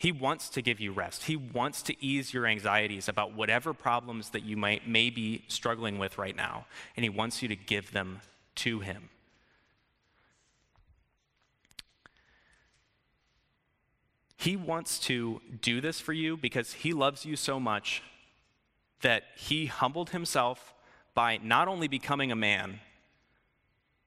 He 0.00 0.12
wants 0.12 0.48
to 0.50 0.62
give 0.62 0.80
you 0.80 0.92
rest. 0.92 1.24
He 1.24 1.36
wants 1.36 1.82
to 1.82 2.04
ease 2.04 2.32
your 2.32 2.46
anxieties 2.46 3.06
about 3.06 3.34
whatever 3.34 3.74
problems 3.74 4.30
that 4.30 4.42
you 4.42 4.56
might, 4.56 4.88
may 4.88 5.10
be 5.10 5.44
struggling 5.46 5.98
with 5.98 6.16
right 6.16 6.34
now, 6.34 6.64
and 6.96 7.04
He 7.04 7.10
wants 7.10 7.42
you 7.42 7.48
to 7.48 7.54
give 7.54 7.92
them 7.92 8.22
to 8.56 8.80
Him. 8.80 9.10
He 14.38 14.56
wants 14.56 14.98
to 15.00 15.42
do 15.60 15.82
this 15.82 16.00
for 16.00 16.14
you 16.14 16.34
because 16.34 16.72
he 16.72 16.94
loves 16.94 17.26
you 17.26 17.36
so 17.36 17.60
much 17.60 18.02
that 19.02 19.24
he 19.36 19.66
humbled 19.66 20.10
himself 20.10 20.74
by 21.14 21.38
not 21.42 21.68
only 21.68 21.88
becoming 21.88 22.30
a 22.30 22.36
man, 22.36 22.80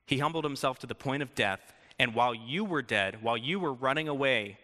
he 0.06 0.20
humbled 0.20 0.44
himself 0.44 0.80
to 0.80 0.88
the 0.88 0.96
point 0.96 1.24
of 1.24 1.34
death. 1.36 1.74
And 2.00 2.16
while 2.16 2.34
you 2.34 2.66
were 2.66 2.82
dead, 2.82 3.22
while 3.22 3.38
you 3.38 3.60
were 3.60 3.74
running 3.74 4.08
away, 4.08 4.58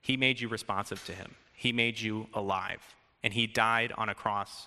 He 0.00 0.16
made 0.16 0.40
you 0.40 0.48
responsive 0.48 1.04
to 1.06 1.12
Him, 1.12 1.34
He 1.52 1.72
made 1.72 2.00
you 2.00 2.26
alive, 2.34 2.82
and 3.22 3.32
He 3.32 3.46
died 3.46 3.92
on 3.96 4.08
a 4.08 4.14
cross 4.14 4.66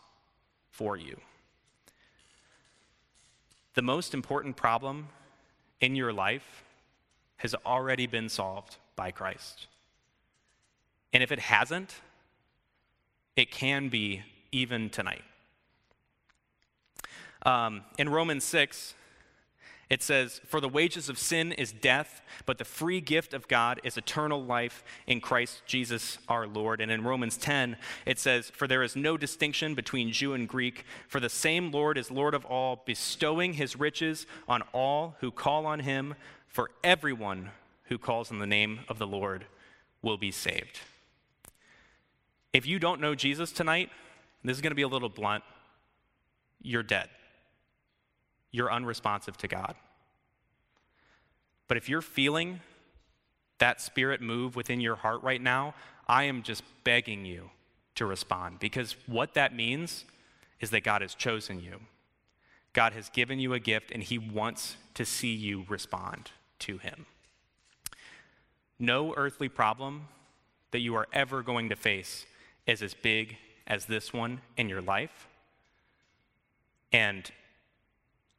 for 0.69 0.95
you. 0.95 1.19
The 3.73 3.81
most 3.81 4.13
important 4.13 4.55
problem 4.55 5.09
in 5.81 5.95
your 5.95 6.13
life 6.13 6.63
has 7.38 7.55
already 7.65 8.07
been 8.07 8.29
solved 8.29 8.77
by 8.95 9.12
Christ. 9.12 9.67
And 11.12 11.23
if 11.23 11.31
it 11.31 11.39
hasn't, 11.39 11.95
it 13.35 13.51
can 13.51 13.89
be 13.89 14.23
even 14.51 14.89
tonight. 14.89 15.23
Um, 17.45 17.81
in 17.97 18.09
Romans 18.09 18.43
6, 18.43 18.93
it 19.89 20.01
says, 20.01 20.41
For 20.45 20.61
the 20.61 20.69
wages 20.69 21.09
of 21.09 21.19
sin 21.19 21.51
is 21.51 21.71
death, 21.71 22.21
but 22.45 22.57
the 22.57 22.65
free 22.65 23.01
gift 23.01 23.33
of 23.33 23.47
God 23.47 23.81
is 23.83 23.97
eternal 23.97 24.43
life 24.43 24.83
in 25.07 25.19
Christ 25.19 25.61
Jesus 25.65 26.17
our 26.27 26.47
Lord. 26.47 26.81
And 26.81 26.91
in 26.91 27.03
Romans 27.03 27.37
10, 27.37 27.77
it 28.05 28.17
says, 28.17 28.49
For 28.49 28.67
there 28.67 28.83
is 28.83 28.95
no 28.95 29.17
distinction 29.17 29.75
between 29.75 30.11
Jew 30.11 30.33
and 30.33 30.47
Greek, 30.47 30.85
for 31.07 31.19
the 31.19 31.29
same 31.29 31.71
Lord 31.71 31.97
is 31.97 32.09
Lord 32.09 32.33
of 32.33 32.45
all, 32.45 32.81
bestowing 32.85 33.53
his 33.53 33.77
riches 33.77 34.25
on 34.47 34.63
all 34.73 35.15
who 35.19 35.31
call 35.31 35.65
on 35.65 35.81
him, 35.81 36.15
for 36.47 36.71
everyone 36.83 37.51
who 37.83 37.97
calls 37.97 38.31
on 38.31 38.39
the 38.39 38.47
name 38.47 38.79
of 38.87 38.99
the 38.99 39.07
Lord 39.07 39.45
will 40.01 40.17
be 40.17 40.31
saved. 40.31 40.79
If 42.53 42.65
you 42.65 42.79
don't 42.79 43.01
know 43.01 43.15
Jesus 43.15 43.51
tonight, 43.51 43.89
this 44.43 44.55
is 44.55 44.61
going 44.61 44.71
to 44.71 44.75
be 44.75 44.83
a 44.83 44.87
little 44.87 45.09
blunt, 45.09 45.43
you're 46.61 46.83
dead 46.83 47.09
you're 48.53 48.71
unresponsive 48.71 49.35
to 49.37 49.49
God. 49.49 49.75
But 51.67 51.75
if 51.75 51.89
you're 51.89 52.01
feeling 52.01 52.61
that 53.57 53.81
spirit 53.81 54.21
move 54.21 54.55
within 54.55 54.79
your 54.79 54.95
heart 54.95 55.21
right 55.23 55.41
now, 55.41 55.73
I 56.07 56.23
am 56.23 56.43
just 56.43 56.63
begging 56.85 57.25
you 57.25 57.49
to 57.95 58.05
respond 58.05 58.59
because 58.59 58.95
what 59.07 59.33
that 59.33 59.55
means 59.55 60.05
is 60.61 60.69
that 60.69 60.83
God 60.83 61.01
has 61.01 61.15
chosen 61.15 61.59
you. 61.59 61.79
God 62.73 62.93
has 62.93 63.09
given 63.09 63.39
you 63.39 63.53
a 63.53 63.59
gift 63.59 63.91
and 63.91 64.03
He 64.03 64.17
wants 64.17 64.77
to 64.93 65.05
see 65.05 65.33
you 65.33 65.65
respond 65.67 66.31
to 66.59 66.77
Him. 66.77 67.05
No 68.79 69.13
earthly 69.15 69.49
problem 69.49 70.07
that 70.71 70.79
you 70.79 70.95
are 70.95 71.07
ever 71.11 71.41
going 71.41 71.69
to 71.69 71.75
face 71.75 72.25
is 72.67 72.82
as 72.82 72.93
big 72.93 73.38
as 73.67 73.86
this 73.86 74.13
one 74.13 74.41
in 74.58 74.69
your 74.69 74.82
life. 74.82 75.28
And 76.91 77.30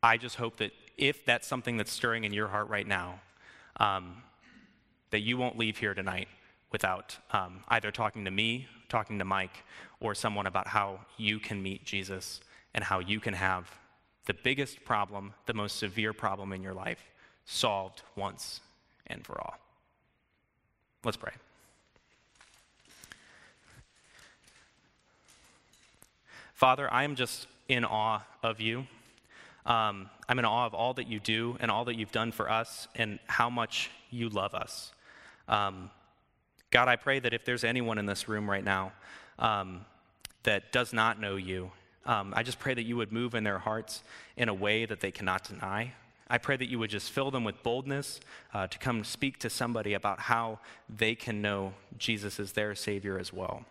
I 0.03 0.17
just 0.17 0.37
hope 0.37 0.59
that 0.59 0.73
if 0.97 1.25
that's 1.25 1.47
something 1.47 1.77
that's 1.77 1.91
stirring 1.91 2.25
in 2.25 2.33
your 2.33 2.49
heart 2.49 2.69
right 2.69 2.87
now, 2.87 3.21
um, 3.79 4.23
that 5.11 5.21
you 5.21 5.37
won't 5.37 5.59
leave 5.59 5.79
here 5.79 5.95
tonight 5.95 6.29
without 6.73 7.17
um, 7.33 7.61
either 7.69 7.91
talking 7.91 8.25
to 8.25 8.31
me, 8.31 8.67
talking 8.89 9.19
to 9.19 9.25
Mike, 9.25 9.65
or 10.01 10.15
someone 10.15 10.47
about 10.47 10.69
how 10.69 11.01
you 11.17 11.39
can 11.39 11.63
meet 11.63 11.85
Jesus 11.85 12.41
and 12.75 12.85
how 12.85 12.99
you 12.99 13.21
can 13.21 13.35
have 13.35 13.71
the 14.27 14.35
biggest 14.35 14.85
problem, 14.85 15.33
the 15.47 15.55
most 15.55 15.77
severe 15.77 16.13
problem 16.13 16.53
in 16.53 16.63
your 16.63 16.75
life 16.75 17.13
solved 17.45 18.03
once 18.17 18.61
and 19.07 19.25
for 19.25 19.41
all. 19.41 19.55
Let's 21.05 21.17
pray. 21.17 21.33
Father, 26.65 26.91
I 26.91 27.05
am 27.05 27.15
just 27.15 27.47
in 27.69 27.85
awe 27.85 28.21
of 28.43 28.59
you. 28.59 28.87
Um, 29.67 30.09
I'm 30.27 30.39
in 30.39 30.47
awe 30.47 30.65
of 30.65 30.73
all 30.73 30.95
that 30.95 31.07
you 31.07 31.21
do 31.21 31.59
and 31.61 31.71
all 31.71 31.85
that 31.85 31.97
you've 31.97 32.11
done 32.11 32.33
for 32.33 32.51
us 32.51 32.89
and 32.95 33.19
how 33.27 33.51
much 33.51 33.91
you 34.11 34.31
love 34.31 34.55
us. 34.55 34.91
Um, 35.47 35.91
God, 36.71 36.89
I 36.89 36.97
pray 36.97 37.21
that 37.21 37.35
if 37.35 37.45
there's 37.45 37.65
anyone 37.65 37.99
in 37.99 38.07
this 38.07 38.31
room 38.31 38.49
right 38.49 38.65
now 38.65 38.93
um, 39.39 39.85
that 40.45 40.73
does 40.73 40.95
not 40.95 41.21
know 41.21 41.37
you, 41.37 41.71
um, 42.07 42.33
I 42.35 42.43
just 42.43 42.59
pray 42.59 42.73
that 42.73 42.85
you 42.85 42.97
would 42.97 43.13
move 43.13 43.35
in 43.35 43.45
their 43.45 43.59
hearts 43.59 44.03
in 44.39 44.49
a 44.49 44.55
way 44.55 44.87
that 44.87 45.01
they 45.01 45.11
cannot 45.11 45.45
deny. 45.45 45.93
I 46.31 46.39
pray 46.39 46.57
that 46.57 46.71
you 46.71 46.79
would 46.79 46.89
just 46.89 47.11
fill 47.11 47.31
them 47.31 47.45
with 47.45 47.63
boldness 47.63 48.21
uh, 48.55 48.69
to 48.69 48.79
come 48.79 49.05
speak 49.05 49.39
to 49.41 49.51
somebody 49.51 49.93
about 49.93 50.19
how 50.19 50.61
they 50.89 51.15
can 51.15 51.43
know 51.43 51.75
Jesus 51.99 52.41
is 52.41 52.53
their 52.53 52.75
Savior 52.75 53.19
as 53.19 53.35
well. 53.35 53.67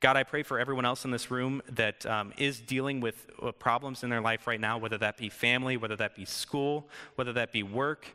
God, 0.00 0.16
I 0.16 0.22
pray 0.22 0.42
for 0.42 0.58
everyone 0.58 0.86
else 0.86 1.04
in 1.04 1.10
this 1.10 1.30
room 1.30 1.60
that 1.68 2.06
um, 2.06 2.32
is 2.38 2.58
dealing 2.58 3.00
with 3.00 3.26
uh, 3.42 3.52
problems 3.52 4.02
in 4.02 4.08
their 4.08 4.22
life 4.22 4.46
right 4.46 4.60
now, 4.60 4.78
whether 4.78 4.96
that 4.96 5.18
be 5.18 5.28
family, 5.28 5.76
whether 5.76 5.96
that 5.96 6.16
be 6.16 6.24
school, 6.24 6.88
whether 7.16 7.34
that 7.34 7.52
be 7.52 7.62
work, 7.62 8.06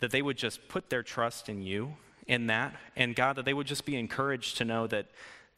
that 0.00 0.10
they 0.10 0.22
would 0.22 0.38
just 0.38 0.66
put 0.68 0.88
their 0.88 1.02
trust 1.02 1.50
in 1.50 1.60
you 1.60 1.94
in 2.26 2.46
that. 2.46 2.74
And 2.96 3.14
God, 3.14 3.36
that 3.36 3.44
they 3.44 3.52
would 3.52 3.66
just 3.66 3.84
be 3.84 3.96
encouraged 3.96 4.56
to 4.56 4.64
know 4.64 4.86
that 4.86 5.06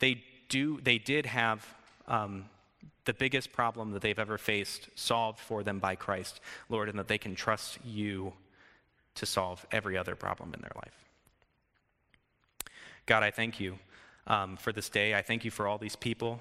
they 0.00 0.24
do, 0.48 0.80
they 0.82 0.98
did 0.98 1.24
have 1.24 1.64
um, 2.08 2.46
the 3.04 3.14
biggest 3.14 3.52
problem 3.52 3.92
that 3.92 4.02
they've 4.02 4.18
ever 4.18 4.38
faced 4.38 4.88
solved 4.96 5.38
for 5.38 5.62
them 5.62 5.78
by 5.78 5.94
Christ, 5.94 6.40
Lord, 6.68 6.88
and 6.88 6.98
that 6.98 7.06
they 7.06 7.18
can 7.18 7.36
trust 7.36 7.78
you 7.84 8.32
to 9.14 9.24
solve 9.24 9.64
every 9.70 9.96
other 9.96 10.16
problem 10.16 10.52
in 10.52 10.60
their 10.60 10.72
life. 10.74 11.04
God, 13.06 13.22
I 13.22 13.30
thank 13.30 13.60
you 13.60 13.78
um, 14.26 14.56
for 14.56 14.72
this 14.72 14.88
day. 14.88 15.14
I 15.14 15.22
thank 15.22 15.44
you 15.44 15.50
for 15.50 15.66
all 15.66 15.78
these 15.78 15.96
people. 15.96 16.40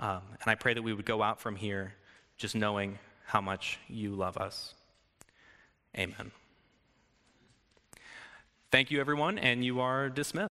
Um, 0.00 0.22
and 0.40 0.46
I 0.46 0.54
pray 0.54 0.74
that 0.74 0.82
we 0.82 0.92
would 0.92 1.04
go 1.04 1.22
out 1.22 1.40
from 1.40 1.56
here 1.56 1.94
just 2.36 2.54
knowing 2.54 2.98
how 3.26 3.40
much 3.40 3.78
you 3.88 4.14
love 4.14 4.36
us. 4.36 4.74
Amen. 5.96 6.30
Thank 8.70 8.90
you, 8.90 9.00
everyone, 9.00 9.38
and 9.38 9.64
you 9.64 9.80
are 9.80 10.08
dismissed. 10.08 10.57